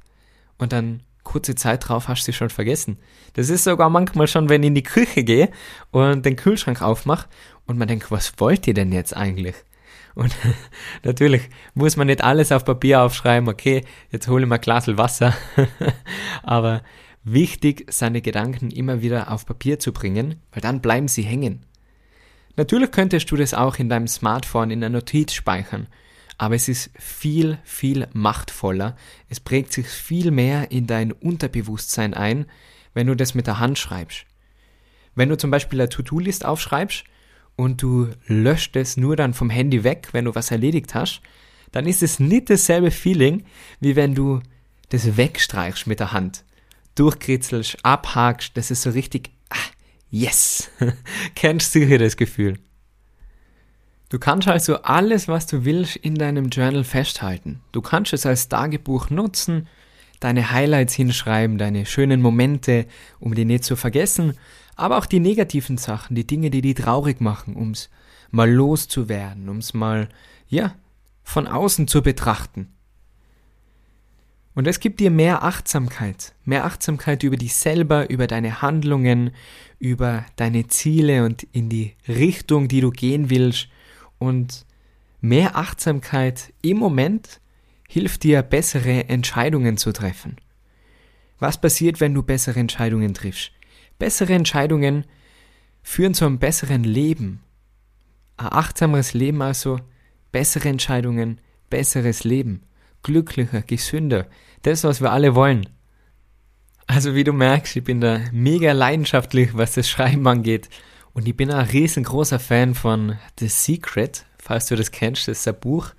und 0.58 0.72
dann 0.72 1.00
kurze 1.24 1.54
Zeit 1.54 1.88
drauf 1.88 2.08
hast 2.08 2.22
du 2.22 2.26
sie 2.26 2.36
schon 2.36 2.50
vergessen. 2.50 2.98
Das 3.34 3.50
ist 3.50 3.64
sogar 3.64 3.90
manchmal 3.90 4.28
schon, 4.28 4.48
wenn 4.48 4.62
ich 4.62 4.68
in 4.68 4.74
die 4.74 4.82
Küche 4.82 5.24
gehe 5.24 5.50
und 5.90 6.24
den 6.24 6.36
Kühlschrank 6.36 6.80
aufmache 6.80 7.28
und 7.66 7.76
man 7.78 7.88
denkt, 7.88 8.10
was 8.10 8.32
wollt 8.38 8.66
ihr 8.66 8.74
denn 8.74 8.92
jetzt 8.92 9.16
eigentlich? 9.16 9.56
Und 10.14 10.34
natürlich 11.02 11.50
muss 11.74 11.96
man 11.96 12.06
nicht 12.06 12.24
alles 12.24 12.52
auf 12.52 12.64
Papier 12.64 13.02
aufschreiben, 13.02 13.48
okay, 13.48 13.84
jetzt 14.10 14.28
hole 14.28 14.44
ich 14.44 14.48
mal 14.48 14.56
ein 14.56 14.60
Glas 14.60 14.86
Wasser. 14.96 15.34
Aber 16.42 16.82
wichtig, 17.26 17.86
seine 17.90 18.22
Gedanken 18.22 18.70
immer 18.70 19.02
wieder 19.02 19.30
auf 19.32 19.44
Papier 19.44 19.78
zu 19.78 19.92
bringen, 19.92 20.36
weil 20.52 20.62
dann 20.62 20.80
bleiben 20.80 21.08
sie 21.08 21.22
hängen. 21.22 21.66
Natürlich 22.56 22.92
könntest 22.92 23.30
du 23.30 23.36
das 23.36 23.52
auch 23.52 23.76
in 23.76 23.90
deinem 23.90 24.06
Smartphone 24.06 24.70
in 24.70 24.80
der 24.80 24.88
Notiz 24.88 25.34
speichern, 25.34 25.88
aber 26.38 26.54
es 26.54 26.68
ist 26.68 26.90
viel, 26.98 27.58
viel 27.64 28.06
machtvoller. 28.12 28.96
Es 29.28 29.40
prägt 29.40 29.72
sich 29.72 29.88
viel 29.88 30.30
mehr 30.30 30.70
in 30.70 30.86
dein 30.86 31.12
Unterbewusstsein 31.12 32.14
ein, 32.14 32.46
wenn 32.94 33.08
du 33.08 33.16
das 33.16 33.34
mit 33.34 33.46
der 33.46 33.58
Hand 33.58 33.78
schreibst. 33.78 34.24
Wenn 35.14 35.28
du 35.28 35.36
zum 35.36 35.50
Beispiel 35.50 35.80
eine 35.80 35.88
To-Do-List 35.88 36.44
aufschreibst 36.44 37.04
und 37.56 37.82
du 37.82 38.10
löscht 38.26 38.76
es 38.76 38.96
nur 38.96 39.16
dann 39.16 39.34
vom 39.34 39.50
Handy 39.50 39.82
weg, 39.82 40.10
wenn 40.12 40.26
du 40.26 40.34
was 40.34 40.50
erledigt 40.50 40.94
hast, 40.94 41.22
dann 41.72 41.86
ist 41.86 42.02
es 42.02 42.20
nicht 42.20 42.50
dasselbe 42.50 42.90
Feeling, 42.90 43.44
wie 43.80 43.96
wenn 43.96 44.14
du 44.14 44.40
das 44.90 45.16
wegstreichst 45.16 45.86
mit 45.86 46.00
der 46.00 46.12
Hand. 46.12 46.44
Durchkritzelst, 46.96 47.78
abhakst, 47.84 48.56
das 48.56 48.70
ist 48.70 48.82
so 48.82 48.90
richtig, 48.90 49.30
ah, 49.50 49.56
yes. 50.10 50.70
Kennst 51.34 51.74
du 51.74 51.80
sicher 51.80 51.98
das 51.98 52.16
Gefühl. 52.16 52.58
Du 54.08 54.18
kannst 54.18 54.46
also 54.46 54.82
alles, 54.82 55.26
was 55.26 55.46
du 55.46 55.64
willst, 55.64 55.96
in 55.96 56.14
deinem 56.14 56.48
Journal 56.48 56.84
festhalten. 56.84 57.60
Du 57.72 57.82
kannst 57.82 58.12
es 58.12 58.24
als 58.24 58.48
Tagebuch 58.48 59.10
nutzen, 59.10 59.68
deine 60.20 60.50
Highlights 60.50 60.94
hinschreiben, 60.94 61.58
deine 61.58 61.86
schönen 61.86 62.20
Momente, 62.20 62.86
um 63.18 63.34
die 63.34 63.44
nicht 63.44 63.64
zu 63.64 63.76
vergessen, 63.76 64.34
aber 64.76 64.98
auch 64.98 65.06
die 65.06 65.20
negativen 65.20 65.78
Sachen, 65.78 66.14
die 66.14 66.26
Dinge, 66.26 66.50
die 66.50 66.62
die 66.62 66.74
traurig 66.74 67.20
machen, 67.20 67.56
ums 67.56 67.90
mal 68.30 68.50
loszuwerden, 68.50 69.48
ums 69.48 69.74
mal, 69.74 70.08
ja, 70.48 70.74
von 71.24 71.48
außen 71.48 71.88
zu 71.88 72.02
betrachten. 72.02 72.72
Und 74.56 74.66
es 74.66 74.80
gibt 74.80 75.00
dir 75.00 75.10
mehr 75.10 75.42
Achtsamkeit, 75.42 76.34
mehr 76.46 76.64
Achtsamkeit 76.64 77.22
über 77.22 77.36
dich 77.36 77.54
selber, 77.54 78.08
über 78.08 78.26
deine 78.26 78.62
Handlungen, 78.62 79.32
über 79.78 80.24
deine 80.36 80.66
Ziele 80.66 81.26
und 81.26 81.42
in 81.52 81.68
die 81.68 81.92
Richtung, 82.08 82.66
die 82.66 82.80
du 82.80 82.90
gehen 82.90 83.28
willst. 83.28 83.68
Und 84.18 84.64
mehr 85.20 85.56
Achtsamkeit 85.56 86.54
im 86.62 86.78
Moment 86.78 87.42
hilft 87.86 88.22
dir, 88.22 88.40
bessere 88.40 89.10
Entscheidungen 89.10 89.76
zu 89.76 89.92
treffen. 89.92 90.36
Was 91.38 91.60
passiert, 91.60 92.00
wenn 92.00 92.14
du 92.14 92.22
bessere 92.22 92.58
Entscheidungen 92.58 93.12
triffst? 93.12 93.52
Bessere 93.98 94.32
Entscheidungen 94.32 95.04
führen 95.82 96.14
zu 96.14 96.24
einem 96.24 96.38
besseren 96.38 96.82
Leben. 96.82 97.42
Ein 98.38 98.52
achtsameres 98.52 99.12
Leben 99.12 99.42
also, 99.42 99.80
bessere 100.32 100.70
Entscheidungen, 100.70 101.42
besseres 101.68 102.24
Leben, 102.24 102.62
glücklicher, 103.06 103.62
gesünder, 103.62 104.26
das, 104.62 104.84
was 104.84 105.00
wir 105.00 105.12
alle 105.12 105.34
wollen. 105.34 105.68
Also 106.86 107.14
wie 107.14 107.24
du 107.24 107.32
merkst, 107.32 107.76
ich 107.76 107.84
bin 107.84 108.00
da 108.00 108.20
mega 108.32 108.72
leidenschaftlich, 108.72 109.56
was 109.56 109.74
das 109.74 109.88
Schreiben 109.88 110.26
angeht. 110.26 110.68
Und 111.12 111.26
ich 111.26 111.36
bin 111.36 111.50
ein 111.50 111.66
riesengroßer 111.66 112.38
Fan 112.38 112.74
von 112.74 113.16
The 113.38 113.48
Secret, 113.48 114.26
falls 114.38 114.66
du 114.66 114.76
das 114.76 114.90
kennst, 114.90 115.28
das 115.28 115.40
ist 115.40 115.48
ein 115.48 115.58
Buch. 115.58 115.90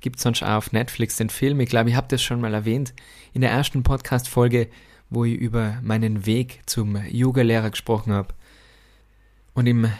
Gibt 0.00 0.20
sonst 0.20 0.42
auch 0.42 0.56
auf 0.56 0.72
Netflix 0.72 1.16
den 1.16 1.30
Film. 1.30 1.58
Ich 1.60 1.70
glaube, 1.70 1.90
ich 1.90 1.96
habe 1.96 2.08
das 2.08 2.22
schon 2.22 2.40
mal 2.40 2.52
erwähnt 2.52 2.92
in 3.32 3.40
der 3.40 3.50
ersten 3.50 3.82
Podcast-Folge 3.82 4.68
wo 5.10 5.24
ich 5.24 5.34
über 5.34 5.78
meinen 5.82 6.26
Weg 6.26 6.60
zum 6.66 6.96
Yoga-Lehrer 6.96 7.70
gesprochen 7.70 8.12
habe. 8.12 8.34
Und 9.54 9.66
im 9.66 9.90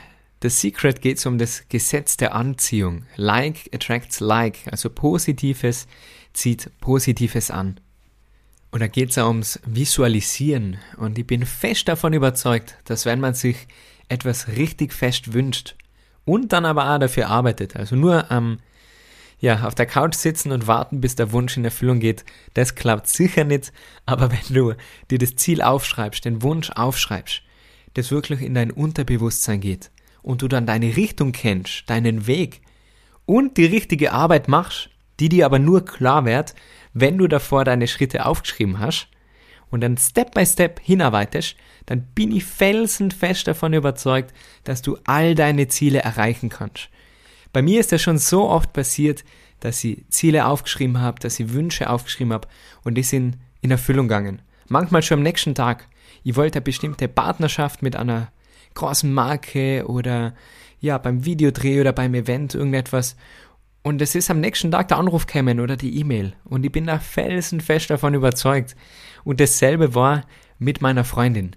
The 0.42 0.50
Secret 0.50 1.00
geht 1.00 1.16
es 1.16 1.24
um 1.24 1.38
das 1.38 1.64
Gesetz 1.68 2.18
der 2.18 2.34
Anziehung. 2.34 3.06
Like 3.16 3.70
attracts 3.72 4.20
like, 4.20 4.58
also 4.70 4.90
Positives 4.90 5.86
zieht 6.34 6.70
Positives 6.80 7.50
an. 7.50 7.80
Und 8.70 8.80
da 8.80 8.86
geht 8.86 9.10
es 9.10 9.18
auch 9.18 9.28
ums 9.28 9.58
Visualisieren. 9.64 10.76
Und 10.98 11.18
ich 11.18 11.26
bin 11.26 11.46
fest 11.46 11.88
davon 11.88 12.12
überzeugt, 12.12 12.76
dass 12.84 13.06
wenn 13.06 13.20
man 13.20 13.32
sich 13.32 13.66
etwas 14.08 14.48
richtig 14.48 14.92
fest 14.92 15.32
wünscht 15.32 15.74
und 16.26 16.52
dann 16.52 16.66
aber 16.66 16.94
auch 16.94 16.98
dafür 16.98 17.28
arbeitet, 17.28 17.74
also 17.74 17.96
nur 17.96 18.30
ähm, 18.30 18.58
ja, 19.38 19.66
auf 19.66 19.74
der 19.74 19.86
Couch 19.86 20.14
sitzen 20.14 20.52
und 20.52 20.66
warten, 20.66 21.00
bis 21.00 21.14
der 21.14 21.32
Wunsch 21.32 21.56
in 21.56 21.64
Erfüllung 21.64 21.98
geht, 21.98 22.26
das 22.52 22.74
klappt 22.74 23.06
sicher 23.06 23.44
nicht. 23.44 23.72
Aber 24.04 24.30
wenn 24.30 24.54
du 24.54 24.74
dir 25.10 25.18
das 25.18 25.36
Ziel 25.36 25.62
aufschreibst, 25.62 26.26
den 26.26 26.42
Wunsch 26.42 26.70
aufschreibst, 26.70 27.42
das 27.94 28.10
wirklich 28.10 28.42
in 28.42 28.52
dein 28.52 28.70
Unterbewusstsein 28.70 29.60
geht 29.60 29.90
und 30.26 30.42
du 30.42 30.48
dann 30.48 30.66
deine 30.66 30.96
Richtung 30.96 31.30
kennst, 31.30 31.88
deinen 31.88 32.26
Weg 32.26 32.60
und 33.26 33.56
die 33.56 33.64
richtige 33.64 34.10
Arbeit 34.10 34.48
machst, 34.48 34.90
die 35.20 35.28
dir 35.28 35.46
aber 35.46 35.60
nur 35.60 35.84
klar 35.84 36.24
wird, 36.24 36.56
wenn 36.92 37.16
du 37.16 37.28
davor 37.28 37.64
deine 37.64 37.86
Schritte 37.86 38.26
aufgeschrieben 38.26 38.80
hast 38.80 39.06
und 39.70 39.82
dann 39.82 39.96
Step 39.96 40.34
by 40.34 40.44
Step 40.44 40.80
hinarbeitest, 40.82 41.54
dann 41.86 42.08
bin 42.16 42.34
ich 42.34 42.44
felsenfest 42.44 43.46
davon 43.46 43.72
überzeugt, 43.72 44.34
dass 44.64 44.82
du 44.82 44.98
all 45.04 45.36
deine 45.36 45.68
Ziele 45.68 46.00
erreichen 46.00 46.48
kannst. 46.48 46.88
Bei 47.52 47.62
mir 47.62 47.78
ist 47.78 47.92
das 47.92 48.02
schon 48.02 48.18
so 48.18 48.48
oft 48.48 48.72
passiert, 48.72 49.24
dass 49.60 49.84
ich 49.84 50.02
Ziele 50.08 50.46
aufgeschrieben 50.46 50.98
habe, 50.98 51.20
dass 51.20 51.38
ich 51.38 51.52
Wünsche 51.52 51.88
aufgeschrieben 51.88 52.32
habe 52.32 52.48
und 52.82 52.96
die 52.96 53.04
sind 53.04 53.38
in 53.60 53.70
Erfüllung 53.70 54.08
gegangen. 54.08 54.42
Manchmal 54.66 55.02
schon 55.02 55.20
am 55.20 55.22
nächsten 55.22 55.54
Tag. 55.54 55.86
Ich 56.24 56.34
wollte 56.34 56.56
eine 56.56 56.64
bestimmte 56.64 57.06
Partnerschaft 57.06 57.80
mit 57.80 57.94
einer 57.94 58.32
großen 58.76 59.12
Marke 59.12 59.84
oder 59.88 60.34
ja, 60.78 60.98
beim 60.98 61.24
Videodreh 61.24 61.80
oder 61.80 61.92
beim 61.92 62.14
Event 62.14 62.54
irgendetwas. 62.54 63.16
Und 63.82 64.00
es 64.02 64.14
ist 64.14 64.30
am 64.30 64.40
nächsten 64.40 64.70
Tag 64.70 64.88
der 64.88 64.98
Anruf 64.98 65.26
gekommen 65.26 65.60
oder 65.60 65.76
die 65.76 65.98
E-Mail. 65.98 66.34
Und 66.44 66.64
ich 66.64 66.72
bin 66.72 66.86
da 66.86 66.98
felsenfest 66.98 67.90
davon 67.90 68.14
überzeugt. 68.14 68.76
Und 69.24 69.40
dasselbe 69.40 69.94
war 69.94 70.24
mit 70.58 70.80
meiner 70.80 71.04
Freundin. 71.04 71.56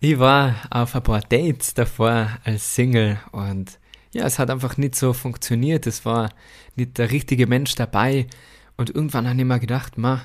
Ich 0.00 0.18
war 0.18 0.56
auf 0.70 0.94
ein 0.94 1.02
paar 1.02 1.20
Dates 1.20 1.74
davor 1.74 2.28
als 2.44 2.74
Single 2.74 3.18
und 3.32 3.80
ja, 4.12 4.24
es 4.24 4.38
hat 4.38 4.50
einfach 4.50 4.76
nicht 4.76 4.94
so 4.94 5.12
funktioniert. 5.12 5.86
Es 5.86 6.04
war 6.04 6.30
nicht 6.76 6.98
der 6.98 7.10
richtige 7.10 7.46
Mensch 7.46 7.74
dabei. 7.74 8.26
Und 8.76 8.90
irgendwann 8.90 9.28
habe 9.28 9.38
ich 9.38 9.44
mir 9.44 9.58
gedacht, 9.58 9.98
ma, 9.98 10.22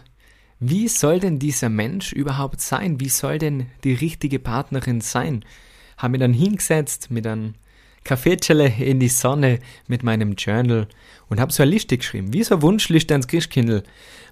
wie 0.59 0.87
soll 0.87 1.19
denn 1.19 1.39
dieser 1.39 1.69
Mensch 1.69 2.13
überhaupt 2.13 2.61
sein? 2.61 2.99
Wie 2.99 3.09
soll 3.09 3.39
denn 3.39 3.67
die 3.83 3.93
richtige 3.93 4.39
Partnerin 4.39 5.01
sein? 5.01 5.43
Habe 6.03 6.11
mich 6.11 6.19
dann 6.19 6.33
hingesetzt 6.33 7.11
mit 7.11 7.25
einem 7.25 7.53
Kaffeetschelle 8.03 8.67
in 8.67 8.99
die 8.99 9.07
Sonne 9.07 9.59
mit 9.87 10.03
meinem 10.03 10.33
Journal 10.33 10.89
und 11.29 11.39
habe 11.39 11.53
so 11.53 11.63
eine 11.63 11.71
Liste 11.71 11.97
geschrieben, 11.97 12.33
wie 12.33 12.43
so 12.43 12.55
eine 12.55 12.61
Wunschliste 12.61 13.13
ans 13.13 13.27
Christkindl. 13.27 13.83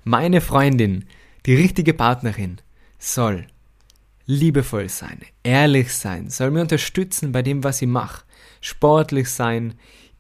Meine 0.04 0.42
Freundin, 0.42 1.06
die 1.46 1.56
richtige 1.56 1.94
Partnerin, 1.94 2.58
soll 3.00 3.48
liebevoll 4.26 4.90
sein, 4.90 5.22
ehrlich 5.44 5.94
sein, 5.94 6.30
soll 6.30 6.52
mir 6.52 6.60
unterstützen 6.60 7.32
bei 7.32 7.42
dem, 7.42 7.64
was 7.64 7.82
ich 7.82 7.88
mache, 7.88 8.26
sportlich 8.60 9.30
sein, 9.30 9.76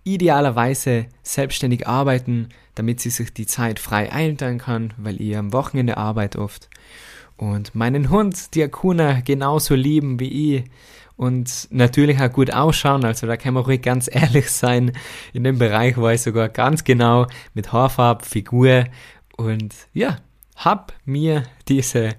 idealerweise 0.05 1.07
selbstständig 1.21 1.85
arbeiten, 1.85 2.47
damit 2.75 3.01
sie 3.01 3.09
sich 3.09 3.33
die 3.33 3.45
Zeit 3.45 3.77
frei 3.77 4.09
einteilen 4.09 4.59
kann, 4.59 4.93
weil 4.95 5.19
ihr 5.19 5.37
am 5.37 5.51
Wochenende 5.51 5.97
arbeitet 5.97 6.39
oft. 6.39 6.69
Und 7.35 7.75
meinen 7.75 8.09
Hund, 8.09 8.55
die 8.55 8.63
Akuna, 8.63 9.19
genauso 9.19 9.75
lieben 9.75 10.17
wie 10.21 10.55
ich. 10.55 10.63
Und 11.21 11.67
natürlich 11.69 12.19
auch 12.19 12.31
gut 12.31 12.51
ausschauen, 12.51 13.05
also 13.05 13.27
da 13.27 13.37
kann 13.37 13.53
man 13.53 13.61
ruhig 13.61 13.83
ganz 13.83 14.09
ehrlich 14.11 14.49
sein. 14.49 14.91
In 15.33 15.43
dem 15.43 15.59
Bereich 15.59 15.95
war 15.97 16.15
ich 16.15 16.23
sogar 16.23 16.49
ganz 16.49 16.83
genau 16.83 17.27
mit 17.53 17.71
Haarfarbe, 17.71 18.25
Figur 18.25 18.85
und 19.37 19.75
ja, 19.93 20.17
hab 20.55 20.93
mir 21.05 21.43
diese 21.67 22.15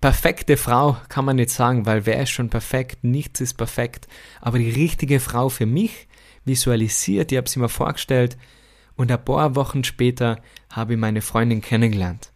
perfekte 0.00 0.56
Frau 0.56 0.96
kann 1.08 1.24
man 1.24 1.36
nicht 1.36 1.50
sagen, 1.50 1.86
weil 1.86 2.04
wer 2.04 2.20
ist 2.20 2.30
schon 2.30 2.50
perfekt? 2.50 3.04
Nichts 3.04 3.40
ist 3.40 3.54
perfekt. 3.54 4.08
Aber 4.40 4.58
die 4.58 4.70
richtige 4.70 5.20
Frau 5.20 5.48
für 5.48 5.66
mich 5.66 6.08
visualisiert, 6.44 7.30
ich 7.30 7.38
habe 7.38 7.48
sie 7.48 7.60
mir 7.60 7.68
vorgestellt 7.68 8.36
und 8.96 9.12
ein 9.12 9.24
paar 9.24 9.54
Wochen 9.54 9.84
später 9.84 10.40
habe 10.68 10.94
ich 10.94 10.98
meine 10.98 11.22
Freundin 11.22 11.60
kennengelernt. 11.60 12.32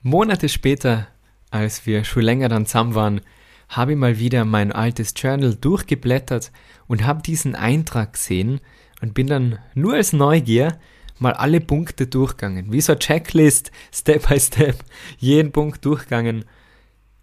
Monate 0.00 0.48
später, 0.48 1.08
als 1.50 1.86
wir 1.86 2.04
schon 2.04 2.22
länger 2.22 2.48
dann 2.48 2.66
zusammen 2.66 2.94
waren, 2.94 3.20
habe 3.68 3.96
mal 3.96 4.18
wieder 4.18 4.44
mein 4.44 4.72
altes 4.72 5.14
Journal 5.16 5.54
durchgeblättert 5.54 6.52
und 6.86 7.04
habe 7.04 7.22
diesen 7.22 7.54
Eintrag 7.54 8.14
gesehen 8.14 8.60
und 9.00 9.14
bin 9.14 9.26
dann 9.26 9.58
nur 9.74 9.94
als 9.94 10.12
Neugier 10.12 10.78
mal 11.18 11.32
alle 11.32 11.60
Punkte 11.60 12.06
durchgegangen. 12.06 12.72
Wie 12.72 12.80
so 12.80 12.92
eine 12.92 12.98
Checklist, 12.98 13.70
Step 13.92 14.28
by 14.28 14.38
Step, 14.38 14.76
jeden 15.18 15.52
Punkt 15.52 15.84
durchgegangen. 15.84 16.44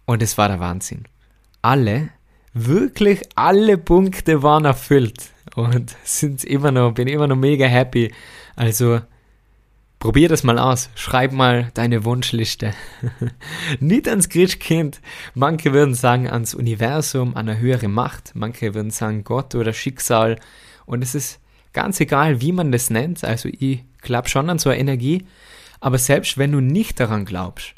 Und 0.06 0.22
es 0.22 0.36
war 0.38 0.48
der 0.48 0.60
Wahnsinn. 0.60 1.04
Alle, 1.62 2.10
wirklich 2.52 3.22
alle 3.34 3.78
Punkte 3.78 4.42
waren 4.42 4.64
erfüllt. 4.64 5.30
Und 5.54 5.94
sind 6.04 6.44
immer 6.44 6.72
noch, 6.72 6.92
bin 6.92 7.08
immer 7.08 7.26
noch 7.26 7.36
mega 7.36 7.66
happy. 7.66 8.12
Also, 8.56 9.00
Probier 10.02 10.28
das 10.28 10.42
mal 10.42 10.58
aus. 10.58 10.90
Schreib 10.96 11.30
mal 11.30 11.70
deine 11.74 12.04
Wunschliste. 12.04 12.74
Nicht 13.78 14.08
ans 14.08 14.28
Christkind. 14.28 15.00
Manche 15.32 15.72
würden 15.72 15.94
sagen 15.94 16.28
ans 16.28 16.54
Universum, 16.54 17.36
an 17.36 17.48
eine 17.48 17.60
höhere 17.60 17.86
Macht. 17.86 18.32
Manche 18.34 18.74
würden 18.74 18.90
sagen 18.90 19.22
Gott 19.22 19.54
oder 19.54 19.72
Schicksal. 19.72 20.40
Und 20.86 21.02
es 21.04 21.14
ist 21.14 21.38
ganz 21.72 22.00
egal, 22.00 22.40
wie 22.40 22.50
man 22.50 22.72
das 22.72 22.90
nennt. 22.90 23.22
Also 23.22 23.48
ich 23.48 23.84
glaube 24.00 24.28
schon 24.28 24.50
an 24.50 24.58
so 24.58 24.70
eine 24.70 24.80
Energie. 24.80 25.24
Aber 25.78 25.98
selbst 25.98 26.36
wenn 26.36 26.50
du 26.50 26.58
nicht 26.58 26.98
daran 26.98 27.24
glaubst, 27.24 27.72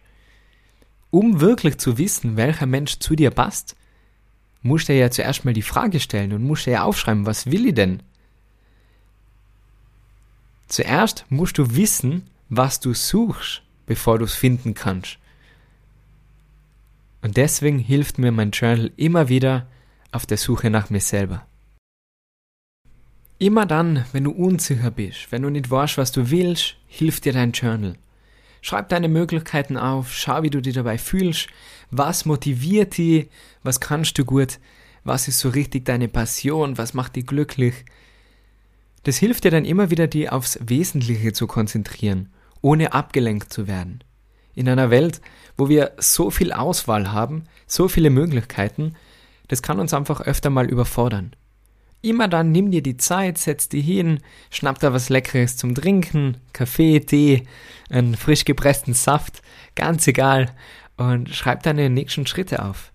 um 1.11 1.43
wirklich 1.43 1.77
zu 1.77 1.99
wissen, 1.99 2.39
welcher 2.39 2.65
Mensch 2.65 3.01
zu 3.01 3.17
dir 3.17 3.33
passt, 3.33 3.77
musst 4.63 4.89
du 4.89 4.95
ja 4.95 5.11
zuerst 5.11 5.45
mal 5.45 5.53
die 5.53 5.61
Frage 5.61 6.01
stellen 6.01 6.33
und 6.33 6.43
musst 6.43 6.65
ja 6.65 6.85
aufschreiben, 6.85 7.27
was 7.27 7.51
will 7.51 7.67
ich 7.67 7.75
denn? 7.75 8.03
Zuerst 10.69 11.27
musst 11.29 11.59
du 11.59 11.77
wissen, 11.77 12.31
was 12.49 12.81
du 12.81 12.95
suchst, 12.95 13.63
bevor 13.87 14.19
du 14.19 14.25
es 14.25 14.35
finden 14.35 14.75
kannst. 14.75 15.19
Und 17.23 17.37
deswegen 17.37 17.79
hilft 17.79 18.19
mir 18.19 18.33
mein 18.33 18.51
Journal 18.51 18.93
immer 18.97 19.29
wieder 19.29 19.67
auf 20.13 20.27
der 20.27 20.37
Suche 20.37 20.71
nach 20.71 20.91
mir 20.91 21.01
selber. 21.01 21.47
Immer 23.39 23.67
dann, 23.67 24.05
wenn 24.13 24.25
du 24.25 24.31
unsicher 24.31 24.91
bist, 24.91 25.33
wenn 25.33 25.43
du 25.43 25.51
nicht 25.51 25.71
weißt, 25.71 25.99
was 25.99 26.13
du 26.13 26.31
willst, 26.31 26.77
hilft 26.87 27.25
dir 27.25 27.33
dein 27.33 27.53
Journal. 27.53 27.97
Schreib 28.61 28.89
deine 28.89 29.09
Möglichkeiten 29.09 29.77
auf, 29.77 30.15
schau, 30.15 30.43
wie 30.43 30.51
du 30.51 30.63
dich 30.63 30.75
dabei 30.75 30.97
fühlst, 30.97 31.49
was 31.91 32.25
motiviert 32.25 32.97
dich, 32.97 33.29
was 33.63 33.81
kannst 33.81 34.19
du 34.19 34.25
gut, 34.25 34.59
was 35.03 35.29
ist 35.29 35.41
so 35.41 35.51
richtig 35.51 35.85
deine 35.85 36.09
Passion, 36.09 36.79
was 36.79 36.95
macht 36.95 37.17
dich 37.17 37.27
glücklich. 37.27 37.85
Das 39.05 39.19
hilft 39.19 39.45
dir 39.45 39.51
dann 39.51 39.65
immer 39.65 39.91
wieder, 39.91 40.07
die 40.07 40.29
aufs 40.29 40.59
Wesentliche 40.63 41.33
zu 41.33 41.47
konzentrieren, 41.47 42.33
ohne 42.63 42.95
abgelenkt 42.95 43.53
zu 43.53 43.69
werden. 43.69 44.03
In 44.55 44.69
einer 44.69 44.91
Welt, 44.91 45.21
wo 45.57 45.69
wir 45.69 45.93
so 45.99 46.31
viel 46.31 46.53
Auswahl 46.53 47.13
haben, 47.13 47.45
so 47.67 47.89
viele 47.89 48.11
Möglichkeiten, 48.11 48.95
das 49.49 49.63
kann 49.63 49.79
uns 49.79 49.93
einfach 49.93 50.23
öfter 50.23 50.49
mal 50.49 50.71
überfordern. 50.71 51.37
Immer 52.01 52.29
dann 52.29 52.53
nimm 52.53 52.71
dir 52.71 52.83
die 52.83 52.97
Zeit, 52.97 53.39
setz 53.39 53.69
dich 53.69 53.85
hin, 53.85 54.21
schnapp 54.51 54.79
da 54.79 54.93
was 54.93 55.09
Leckeres 55.09 55.57
zum 55.57 55.75
Trinken, 55.75 56.39
Kaffee, 56.53 57.01
Tee, 57.01 57.47
einen 57.91 58.15
frisch 58.15 58.45
gepressten 58.45 58.95
Saft, 58.95 59.43
ganz 59.75 60.07
egal, 60.07 60.51
und 60.97 61.29
schreib 61.31 61.63
deine 61.63 61.91
nächsten 61.91 62.27
Schritte 62.27 62.65
auf. 62.65 62.93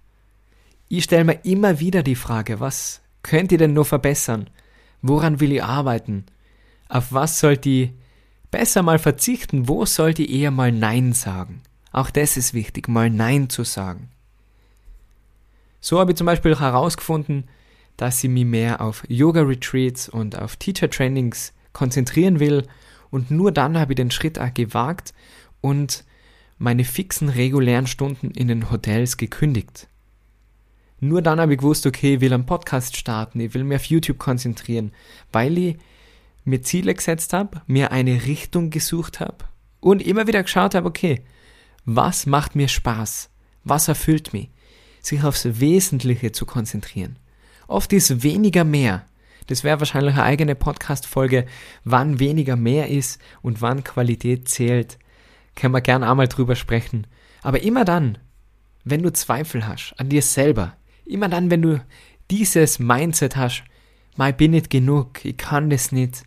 Ich 0.88 1.04
stelle 1.04 1.24
mir 1.24 1.40
immer 1.44 1.80
wieder 1.80 2.02
die 2.02 2.16
Frage, 2.16 2.60
was 2.60 3.02
könnt 3.22 3.52
ihr 3.52 3.58
denn 3.58 3.74
nur 3.74 3.86
verbessern? 3.86 4.50
Woran 5.02 5.40
will 5.40 5.52
ich 5.52 5.64
arbeiten? 5.64 6.26
Auf 6.88 7.14
was 7.14 7.40
sollt 7.40 7.66
ihr 7.66 7.90
besser 8.52 8.82
mal 8.82 9.00
verzichten? 9.00 9.68
Wo 9.68 9.86
sollt 9.86 10.20
ihr 10.20 10.30
eher 10.30 10.52
mal 10.52 10.72
Nein 10.72 11.14
sagen? 11.14 11.62
Auch 11.92 12.10
das 12.10 12.38
ist 12.38 12.54
wichtig, 12.54 12.88
mal 12.88 13.10
Nein 13.10 13.50
zu 13.50 13.64
sagen. 13.64 14.10
So 15.82 16.00
habe 16.00 16.12
ich 16.12 16.18
zum 16.18 16.26
Beispiel 16.26 16.58
herausgefunden, 16.60 17.46
dass 17.98 18.24
ich 18.24 18.30
mich 18.30 18.46
mehr 18.46 18.80
auf 18.80 19.04
Yoga-Retreats 19.10 20.08
und 20.08 20.38
auf 20.38 20.56
Teacher-Trainings 20.56 21.54
konzentrieren 21.74 22.40
will 22.40 22.66
und 23.12 23.30
nur 23.30 23.52
dann 23.52 23.78
habe 23.78 23.94
ich 23.94 23.98
den 23.98 24.12
Schritt 24.12 24.40
auch 24.40 24.54
gewagt 24.54 25.14
und 25.62 26.06
meine 26.58 26.86
fixen 26.86 27.28
regulären 27.28 27.88
Stunden 27.88 28.32
in 28.32 28.48
den 28.48 28.72
Hotels 28.72 29.18
gekündigt. 29.18 29.89
Nur 31.00 31.22
dann 31.22 31.40
habe 31.40 31.54
ich 31.54 31.60
gewusst, 31.60 31.86
okay, 31.86 32.16
ich 32.16 32.22
will 32.22 32.34
einen 32.34 32.46
Podcast 32.46 32.98
starten, 32.98 33.40
ich 33.40 33.54
will 33.54 33.64
mich 33.64 33.78
auf 33.78 33.86
YouTube 33.86 34.18
konzentrieren, 34.18 34.92
weil 35.32 35.58
ich 35.58 35.78
mir 36.44 36.62
Ziele 36.62 36.94
gesetzt 36.94 37.34
habe, 37.34 37.62
mir 37.68 37.92
eine 37.92 38.26
Richtung 38.26 38.70
gesucht 38.70 39.20
habe 39.20 39.38
und 39.80 40.02
immer 40.02 40.28
wieder 40.28 40.44
geschaut 40.44 40.76
habe, 40.76 40.88
okay, 40.88 41.24
was 41.86 42.26
macht 42.26 42.56
mir 42.56 42.68
Spaß? 42.68 43.30
Was 43.64 43.88
erfüllt 43.88 44.34
mich? 44.34 44.50
Sich 45.02 45.24
aufs 45.24 45.60
Wesentliche 45.60 46.32
zu 46.32 46.46
konzentrieren. 46.46 47.18
Oft 47.68 47.94
ist 47.94 48.24
weniger 48.24 48.64
mehr. 48.64 49.06
Das 49.48 49.64
wäre 49.64 49.80
wahrscheinlich 49.80 50.14
eine 50.14 50.24
eigene 50.24 50.56
Podcast-Folge, 50.56 51.46
wann 51.84 52.20
weniger 52.20 52.56
mehr 52.56 52.90
ist 52.90 53.22
und 53.42 53.62
wann 53.62 53.84
Qualität 53.84 54.48
zählt. 54.50 55.00
Können 55.56 55.74
wir 55.74 55.82
gern 55.82 56.04
einmal 56.04 56.28
drüber 56.28 56.56
sprechen. 56.56 57.08
Aber 57.42 57.62
immer 57.62 57.86
dann, 57.86 58.18
wenn 58.84 59.02
du 59.02 59.12
Zweifel 59.12 59.68
hast 59.68 59.94
an 59.98 60.10
dir 60.10 60.22
selber, 60.22 60.76
Immer 61.10 61.28
dann, 61.28 61.50
wenn 61.50 61.64
du 61.64 61.84
dieses 62.30 62.78
Mindset 62.78 63.36
hast, 63.36 63.64
mal 64.16 64.32
bin 64.32 64.52
nicht 64.52 64.70
genug, 64.70 65.26
ich 65.26 65.38
kann 65.38 65.72
das 65.72 65.92
nicht, 65.92 66.24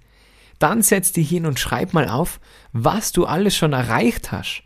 dann 0.58 0.82
setz 0.82 1.12
dich 1.12 1.28
hin 1.28 1.46
und 1.46 1.60
schreib 1.60 1.92
mal 1.92 2.08
auf, 2.08 2.40
was 2.72 3.12
du 3.12 3.24
alles 3.24 3.56
schon 3.56 3.74
erreicht 3.74 4.32
hast, 4.32 4.64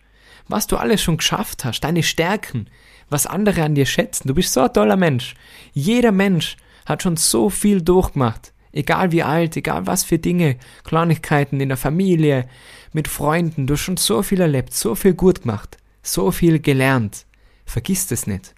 was 0.49 0.67
du 0.67 0.79
alles 0.79 1.03
schon 1.03 1.19
geschafft 1.19 1.67
hast, 1.67 1.81
deine 1.81 2.03
Stärken, 2.03 2.71
was 3.11 3.27
andere 3.27 3.63
an 3.63 3.75
dir 3.75 3.85
schätzen. 3.85 4.29
Du 4.29 4.35
bist 4.35 4.55
so 4.55 4.61
ein 4.61 4.73
toller 4.73 4.97
Mensch. 4.97 5.35
Jeder 5.75 6.13
Mensch 6.13 6.57
hat 6.87 7.03
schon 7.03 7.19
so 7.19 7.51
viel 7.51 7.83
durchgemacht. 7.83 8.55
Egal 8.73 9.13
wie 9.13 9.23
alt, 9.23 9.55
egal 9.57 9.87
was 9.87 10.03
für 10.03 10.19
Dinge, 10.19 10.57
Kleinigkeiten 10.85 11.61
in 11.61 11.69
der 11.69 11.79
Familie, 11.79 12.49
mit 12.95 13.07
Freunden, 13.07 13.67
du 13.67 13.75
hast 13.75 13.83
schon 13.83 13.99
so 13.99 14.23
viel 14.23 14.41
erlebt, 14.41 14.73
so 14.73 14.95
viel 14.95 15.13
gut 15.13 15.43
gemacht, 15.43 15.77
so 16.03 16.31
viel 16.31 16.59
gelernt. 16.59 17.27
Vergiss 17.67 18.07
das 18.07 18.27
nicht. 18.27 18.55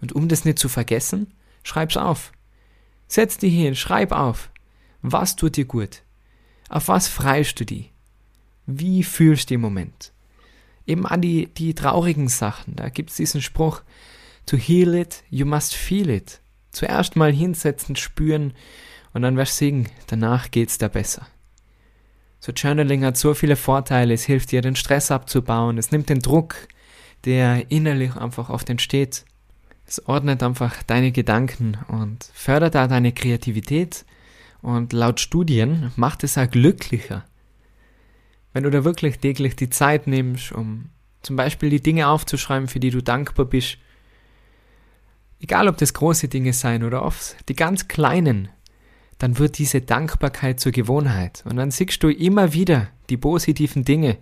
Und 0.00 0.12
um 0.12 0.28
das 0.28 0.44
nicht 0.44 0.58
zu 0.58 0.68
vergessen, 0.68 1.32
schreib's 1.62 1.96
auf. 1.96 2.32
Setz 3.06 3.38
dich 3.38 3.54
hin, 3.54 3.74
schreib 3.74 4.12
auf. 4.12 4.50
Was 5.02 5.36
tut 5.36 5.56
dir 5.56 5.64
gut? 5.64 6.02
Auf 6.68 6.88
was 6.88 7.08
freust 7.08 7.58
du 7.60 7.64
dich? 7.64 7.92
Wie 8.66 9.02
fühlst 9.02 9.50
du 9.50 9.54
im 9.54 9.62
Moment? 9.62 10.12
Eben 10.86 11.06
an 11.06 11.22
die, 11.22 11.46
die 11.46 11.74
traurigen 11.74 12.28
Sachen. 12.28 12.76
Da 12.76 12.88
gibt's 12.88 13.16
diesen 13.16 13.42
Spruch, 13.42 13.82
to 14.46 14.56
heal 14.56 14.94
it, 14.94 15.24
you 15.30 15.46
must 15.46 15.74
feel 15.74 16.10
it. 16.10 16.40
Zuerst 16.70 17.16
mal 17.16 17.32
hinsetzen, 17.32 17.96
spüren 17.96 18.52
und 19.12 19.22
dann 19.22 19.36
wirst 19.36 19.52
du 19.52 19.64
sehen, 19.64 19.88
danach 20.06 20.50
geht's 20.50 20.78
dir 20.78 20.88
besser. 20.88 21.26
So 22.40 22.52
Journaling 22.52 23.04
hat 23.04 23.16
so 23.16 23.34
viele 23.34 23.56
Vorteile, 23.56 24.14
es 24.14 24.24
hilft 24.24 24.52
dir, 24.52 24.60
den 24.60 24.76
Stress 24.76 25.10
abzubauen, 25.10 25.76
es 25.78 25.90
nimmt 25.90 26.08
den 26.08 26.20
Druck, 26.20 26.68
der 27.24 27.70
innerlich 27.70 28.16
einfach 28.16 28.48
oft 28.48 28.70
entsteht. 28.70 29.24
Es 29.88 30.06
ordnet 30.06 30.42
einfach 30.42 30.82
deine 30.82 31.12
Gedanken 31.12 31.78
und 31.88 32.30
fördert 32.34 32.74
da 32.74 32.86
deine 32.88 33.12
Kreativität 33.12 34.04
und 34.60 34.92
laut 34.92 35.18
Studien 35.18 35.92
macht 35.96 36.24
es 36.24 36.36
auch 36.36 36.50
glücklicher. 36.50 37.24
Wenn 38.52 38.64
du 38.64 38.70
da 38.70 38.84
wirklich 38.84 39.18
täglich 39.18 39.56
die 39.56 39.70
Zeit 39.70 40.06
nimmst, 40.06 40.52
um 40.52 40.90
zum 41.22 41.36
Beispiel 41.36 41.70
die 41.70 41.82
Dinge 41.82 42.08
aufzuschreiben, 42.08 42.68
für 42.68 42.80
die 42.80 42.90
du 42.90 43.02
dankbar 43.02 43.46
bist, 43.46 43.78
egal 45.40 45.68
ob 45.68 45.78
das 45.78 45.94
große 45.94 46.28
Dinge 46.28 46.52
sein 46.52 46.84
oder 46.84 47.02
oft 47.02 47.48
die 47.48 47.56
ganz 47.56 47.88
kleinen, 47.88 48.50
dann 49.16 49.38
wird 49.38 49.56
diese 49.56 49.80
Dankbarkeit 49.80 50.60
zur 50.60 50.72
Gewohnheit 50.72 51.44
und 51.46 51.56
dann 51.56 51.70
siehst 51.70 52.02
du 52.02 52.10
immer 52.10 52.52
wieder 52.52 52.88
die 53.08 53.16
positiven 53.16 53.86
Dinge 53.86 54.18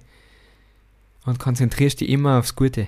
und 1.25 1.41
konzentrierst 1.41 2.03
dich 2.03 2.09
immer 2.09 2.39
aufs 2.39 2.55
Gute. 2.55 2.87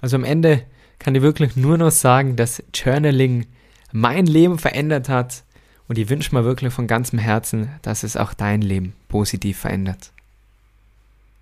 Also 0.00 0.16
am 0.16 0.24
Ende 0.24 0.64
kann 0.98 1.14
ich 1.14 1.22
wirklich 1.22 1.56
nur 1.56 1.78
noch 1.78 1.90
sagen, 1.90 2.36
dass 2.36 2.62
Journaling 2.74 3.46
mein 3.92 4.26
Leben 4.26 4.58
verändert 4.58 5.08
hat 5.08 5.44
und 5.88 5.98
ich 5.98 6.08
wünsche 6.08 6.34
mir 6.34 6.44
wirklich 6.44 6.72
von 6.72 6.86
ganzem 6.86 7.18
Herzen, 7.18 7.70
dass 7.82 8.02
es 8.02 8.16
auch 8.16 8.34
dein 8.34 8.62
Leben 8.62 8.92
positiv 9.08 9.58
verändert. 9.58 10.12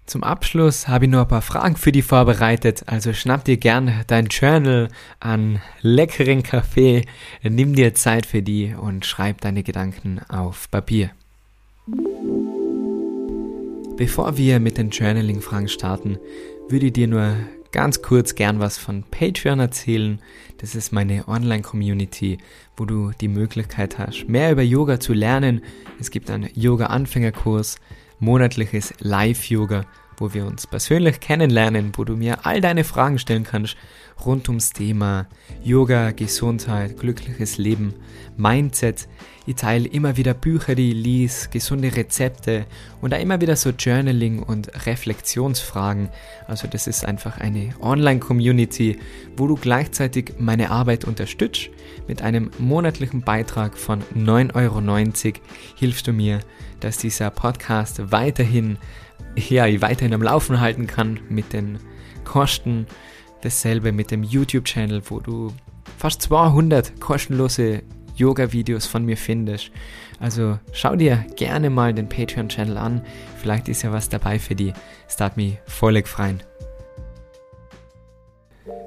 Zum 0.07 0.23
Abschluss 0.23 0.87
habe 0.87 1.07
ich 1.07 1.11
noch 1.11 1.23
ein 1.23 1.29
paar 1.29 1.43
Fragen 1.43 1.75
für 1.75 1.91
dich 1.91 2.05
vorbereitet, 2.05 2.85
also 2.87 3.13
schnapp 3.13 3.45
dir 3.45 3.57
gern 3.57 4.05
dein 4.07 4.27
Journal 4.27 4.89
an 5.19 5.61
leckeren 5.83 6.45
Kaffee, 6.45 7.05
nimm 7.43 7.75
dir 7.75 7.93
Zeit 7.95 8.25
für 8.25 8.41
die 8.41 8.73
und 8.73 9.05
schreib 9.05 9.41
deine 9.41 9.65
Gedanken 9.65 10.21
auf 10.29 10.71
Papier. 10.71 11.11
Bevor 13.97 14.37
wir 14.37 14.61
mit 14.61 14.79
den 14.79 14.91
Journaling-Fragen 14.91 15.69
starten, 15.69 16.19
würde 16.69 16.87
ich 16.87 16.93
dir 16.93 17.09
nur 17.09 17.35
ganz 17.73 18.03
kurz 18.03 18.35
gern 18.35 18.61
was 18.61 18.79
von 18.79 19.05
Patreon 19.05 19.61
erzählen. 19.61 20.21
Das 20.59 20.75
ist 20.75 20.93
meine 20.93 21.29
Online-Community, 21.29 22.39
wo 22.77 22.85
du 22.85 23.13
die 23.21 23.29
Möglichkeit 23.29 23.99
hast, 23.99 24.29
mehr 24.29 24.53
über 24.53 24.63
Yoga 24.63 25.01
zu 25.01 25.13
lernen. 25.13 25.63
Es 26.01 26.11
gibt 26.11 26.31
einen 26.31 26.49
Yoga-Anfängerkurs, 26.55 27.77
monatliches 28.19 28.95
Live-Yoga, 29.01 29.85
wo 30.19 30.33
wir 30.33 30.47
uns 30.47 30.67
persönlich 30.67 31.21
kennenlernen, 31.21 31.93
wo 31.97 32.05
du 32.05 32.17
mir 32.17 32.47
all 32.47 32.61
deine 32.61 32.85
Fragen 32.85 33.19
stellen 33.19 33.45
kannst 33.45 33.77
rund 34.25 34.49
ums 34.49 34.73
Thema 34.73 35.27
Yoga, 35.63 36.13
Gesundheit, 36.13 36.99
glückliches 36.99 37.59
Leben, 37.59 37.95
Mindset. 38.37 39.09
Ich 39.49 39.55
teile 39.55 39.87
immer 39.87 40.17
wieder 40.17 40.35
Bücher, 40.35 40.75
die 40.75 40.91
ich 40.91 40.97
lese, 40.97 41.49
gesunde 41.51 41.95
Rezepte 41.95 42.67
und 43.01 43.15
auch 43.15 43.21
immer 43.21 43.41
wieder 43.41 43.55
so 43.55 43.71
Journaling 43.71 44.43
und 44.43 44.87
Reflexionsfragen. 44.87 46.09
Also 46.49 46.67
das 46.67 46.89
ist 46.89 47.05
einfach 47.05 47.39
eine 47.39 47.73
Online-Community, 47.81 48.99
wo 49.37 49.47
du 49.47 49.55
gleichzeitig 49.55 50.35
meine 50.41 50.71
Arbeit 50.71 51.05
unterstützt. 51.05 51.69
Mit 52.09 52.23
einem 52.23 52.51
monatlichen 52.59 53.23
Beitrag 53.23 53.79
von 53.79 54.03
9,90 54.17 54.55
Euro 54.57 55.41
hilfst 55.77 56.09
du 56.09 56.13
mir, 56.13 56.41
dass 56.81 56.99
dieser 56.99 57.31
Podcast 57.31 58.11
weiterhin, 58.11 58.79
ja, 59.37 59.67
ich 59.67 59.81
weiterhin 59.81 60.13
am 60.13 60.23
Laufen 60.23 60.61
halten 60.61 60.89
kann 60.89 61.21
mit 61.29 61.53
den 61.53 61.79
Kosten. 62.25 62.87
Dasselbe 63.43 63.93
mit 63.93 64.11
dem 64.11 64.25
YouTube-Channel, 64.25 65.03
wo 65.09 65.21
du 65.21 65.53
fast 65.99 66.23
200 66.23 67.01
kostenlose 67.01 67.85
Yoga-Videos 68.17 68.87
von 68.87 69.05
mir 69.05 69.17
findest. 69.17 69.71
Also 70.19 70.59
schau 70.73 70.97
dir 70.97 71.25
gerne 71.37 71.71
mal 71.71 71.95
den 71.95 72.09
Patreon-Channel 72.09 72.77
an. 72.77 73.03
Vielleicht 73.39 73.69
ist 73.69 73.83
ja 73.83 73.93
was 73.93 74.09
dabei 74.09 74.39
für 74.39 74.55
die. 74.55 74.73
Start 75.09 75.37
me 75.37 75.59
völlig 75.67 76.09
freien. 76.09 76.43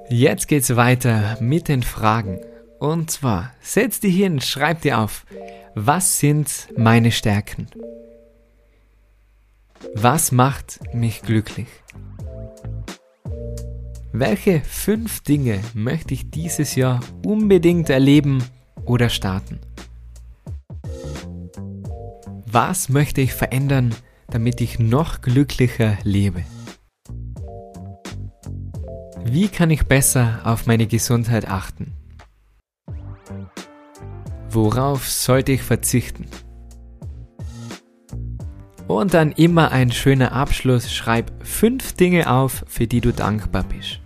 Jetzt 0.10 0.48
geht's 0.48 0.76
weiter 0.76 1.38
mit 1.40 1.68
den 1.68 1.84
Fragen. 1.84 2.40
Und 2.80 3.12
zwar, 3.12 3.54
setz 3.62 4.00
dich 4.00 4.16
hin, 4.16 4.42
schreib 4.42 4.82
dir 4.82 5.00
auf, 5.00 5.26
was 5.76 6.20
sind 6.20 6.70
meine 6.76 7.12
Stärken? 7.12 7.68
Was 9.94 10.32
macht 10.32 10.80
mich 10.94 11.22
glücklich? 11.22 11.68
Welche 14.12 14.62
fünf 14.62 15.22
Dinge 15.22 15.60
möchte 15.76 16.16
ich 16.16 16.32
dieses 16.32 16.76
Jahr 16.76 17.00
unbedingt 17.24 17.90
erleben 17.90 18.44
oder 18.90 19.10
starten? 19.10 19.60
Was 22.46 22.90
möchte 22.90 23.22
ich 23.22 23.34
verändern, 23.34 23.94
damit 24.28 24.60
ich 24.60 24.80
noch 24.80 25.22
glücklicher 25.22 25.98
lebe? 26.04 26.44
Wie 29.24 29.48
kann 29.48 29.70
ich 29.70 29.86
besser 29.86 30.42
auf 30.44 30.66
meine 30.66 30.88
Gesundheit 30.88 31.48
achten? 31.48 31.94
Worauf 34.50 35.08
sollte 35.08 35.52
ich 35.52 35.62
verzichten? 35.62 36.26
Und 38.88 39.14
dann 39.14 39.32
immer 39.34 39.72
ein 39.72 39.92
schöner 39.92 40.32
Abschluss. 40.32 40.92
Schreib 40.92 41.32
fünf 41.46 41.94
Dinge 41.94 42.32
auf, 42.32 42.66
für 42.68 42.88
die 42.88 43.02
du 43.02 43.14
dankbar 43.14 43.64
bist. 43.64 44.02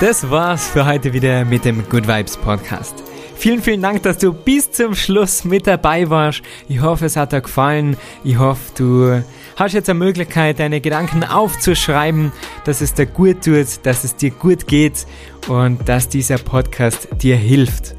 Das 0.00 0.28
war's 0.28 0.68
für 0.68 0.86
heute 0.86 1.12
wieder 1.12 1.44
mit 1.44 1.64
dem 1.64 1.88
Good 1.88 2.08
Vibes 2.08 2.36
Podcast. 2.36 3.02
Vielen, 3.36 3.62
vielen 3.62 3.80
Dank, 3.80 4.02
dass 4.02 4.18
du 4.18 4.32
bis 4.32 4.70
zum 4.72 4.94
Schluss 4.94 5.44
mit 5.44 5.66
dabei 5.66 6.10
warst. 6.10 6.42
Ich 6.68 6.80
hoffe, 6.80 7.06
es 7.06 7.16
hat 7.16 7.32
dir 7.32 7.40
gefallen. 7.40 7.96
Ich 8.24 8.38
hoffe, 8.38 8.60
du 8.76 9.22
hast 9.56 9.72
jetzt 9.72 9.88
eine 9.88 9.98
Möglichkeit, 9.98 10.58
deine 10.58 10.80
Gedanken 10.80 11.22
aufzuschreiben, 11.22 12.32
dass 12.64 12.80
es 12.80 12.94
dir 12.94 13.06
gut 13.06 13.44
tut, 13.44 13.66
dass 13.84 14.02
es 14.02 14.16
dir 14.16 14.30
gut 14.30 14.66
geht 14.66 15.06
und 15.48 15.88
dass 15.88 16.08
dieser 16.08 16.38
Podcast 16.38 17.08
dir 17.20 17.36
hilft. 17.36 17.94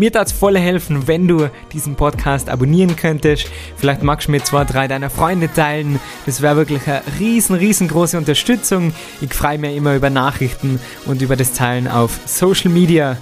Mir 0.00 0.10
es 0.14 0.32
voll 0.32 0.56
helfen, 0.56 1.08
wenn 1.08 1.28
du 1.28 1.50
diesen 1.74 1.94
Podcast 1.94 2.48
abonnieren 2.48 2.96
könntest. 2.96 3.50
Vielleicht 3.76 4.02
magst 4.02 4.28
du 4.28 4.30
mir 4.30 4.42
zwei, 4.42 4.64
drei 4.64 4.88
deiner 4.88 5.10
Freunde 5.10 5.52
teilen. 5.52 6.00
Das 6.24 6.40
wäre 6.40 6.56
wirklich 6.56 6.86
eine 6.86 7.02
riesen, 7.18 7.54
riesengroße 7.54 8.16
Unterstützung. 8.16 8.94
Ich 9.20 9.34
freue 9.34 9.58
mich 9.58 9.76
immer 9.76 9.94
über 9.94 10.08
Nachrichten 10.08 10.80
und 11.04 11.20
über 11.20 11.36
das 11.36 11.52
Teilen 11.52 11.86
auf 11.86 12.18
Social 12.24 12.70
Media. 12.70 13.18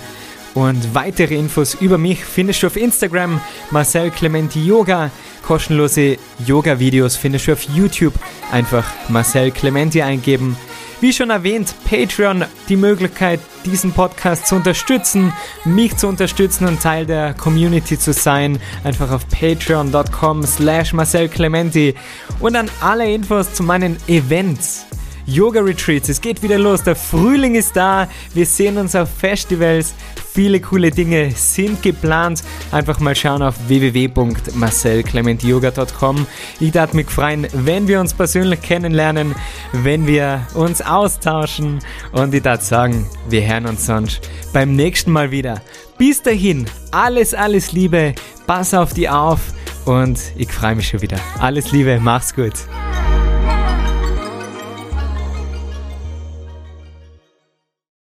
Und 0.54 0.94
weitere 0.94 1.34
Infos 1.34 1.74
über 1.74 1.98
mich 1.98 2.24
findest 2.24 2.62
du 2.62 2.68
auf 2.68 2.76
Instagram, 2.76 3.40
Marcel 3.72 4.12
Clementi 4.12 4.64
Yoga. 4.64 5.10
Kostenlose 5.42 6.16
Yoga-Videos 6.46 7.16
findest 7.16 7.48
du 7.48 7.54
auf 7.54 7.62
YouTube. 7.74 8.14
Einfach 8.52 8.84
Marcel 9.08 9.50
Clementi 9.50 10.00
eingeben. 10.00 10.56
Wie 11.00 11.12
schon 11.12 11.30
erwähnt, 11.30 11.72
Patreon 11.88 12.44
die 12.68 12.76
Möglichkeit, 12.76 13.38
diesen 13.64 13.92
Podcast 13.92 14.48
zu 14.48 14.56
unterstützen, 14.56 15.32
mich 15.64 15.96
zu 15.96 16.08
unterstützen 16.08 16.66
und 16.66 16.82
Teil 16.82 17.06
der 17.06 17.34
Community 17.34 17.96
zu 17.96 18.12
sein. 18.12 18.58
Einfach 18.82 19.12
auf 19.12 19.28
patreon.com 19.28 20.42
slash 20.42 20.92
Marcel 20.92 21.28
Clementi 21.28 21.94
und 22.40 22.56
an 22.56 22.68
alle 22.80 23.12
Infos 23.12 23.54
zu 23.54 23.62
meinen 23.62 23.96
Events. 24.08 24.88
Yoga 25.28 25.60
Retreats, 25.60 26.08
es 26.08 26.20
geht 26.20 26.42
wieder 26.42 26.58
los, 26.58 26.82
der 26.82 26.96
Frühling 26.96 27.54
ist 27.54 27.76
da, 27.76 28.08
wir 28.34 28.46
sehen 28.46 28.78
uns 28.78 28.96
auf 28.96 29.08
Festivals, 29.10 29.94
Viele 30.38 30.60
coole 30.60 30.92
Dinge 30.92 31.32
sind 31.32 31.82
geplant. 31.82 32.44
Einfach 32.70 33.00
mal 33.00 33.16
schauen 33.16 33.42
auf 33.42 33.56
www.marcelclementyoga.com. 33.66 36.26
Ich 36.60 36.70
darf 36.70 36.92
mich 36.92 37.08
freuen, 37.08 37.48
wenn 37.52 37.88
wir 37.88 37.98
uns 37.98 38.14
persönlich 38.14 38.62
kennenlernen, 38.62 39.34
wenn 39.72 40.06
wir 40.06 40.46
uns 40.54 40.80
austauschen. 40.80 41.80
Und 42.12 42.32
ich 42.34 42.42
darf 42.42 42.62
sagen, 42.62 43.10
wir 43.28 43.44
hören 43.48 43.66
uns 43.66 43.84
sonst 43.84 44.20
beim 44.52 44.76
nächsten 44.76 45.10
Mal 45.10 45.32
wieder. 45.32 45.60
Bis 45.98 46.22
dahin, 46.22 46.66
alles, 46.92 47.34
alles 47.34 47.72
Liebe, 47.72 48.14
pass 48.46 48.74
auf 48.74 48.94
die 48.94 49.08
auf 49.08 49.40
und 49.86 50.20
ich 50.36 50.52
freue 50.52 50.76
mich 50.76 50.86
schon 50.86 51.02
wieder. 51.02 51.18
Alles 51.40 51.72
Liebe, 51.72 51.98
mach's 52.00 52.32
gut. 52.32 52.54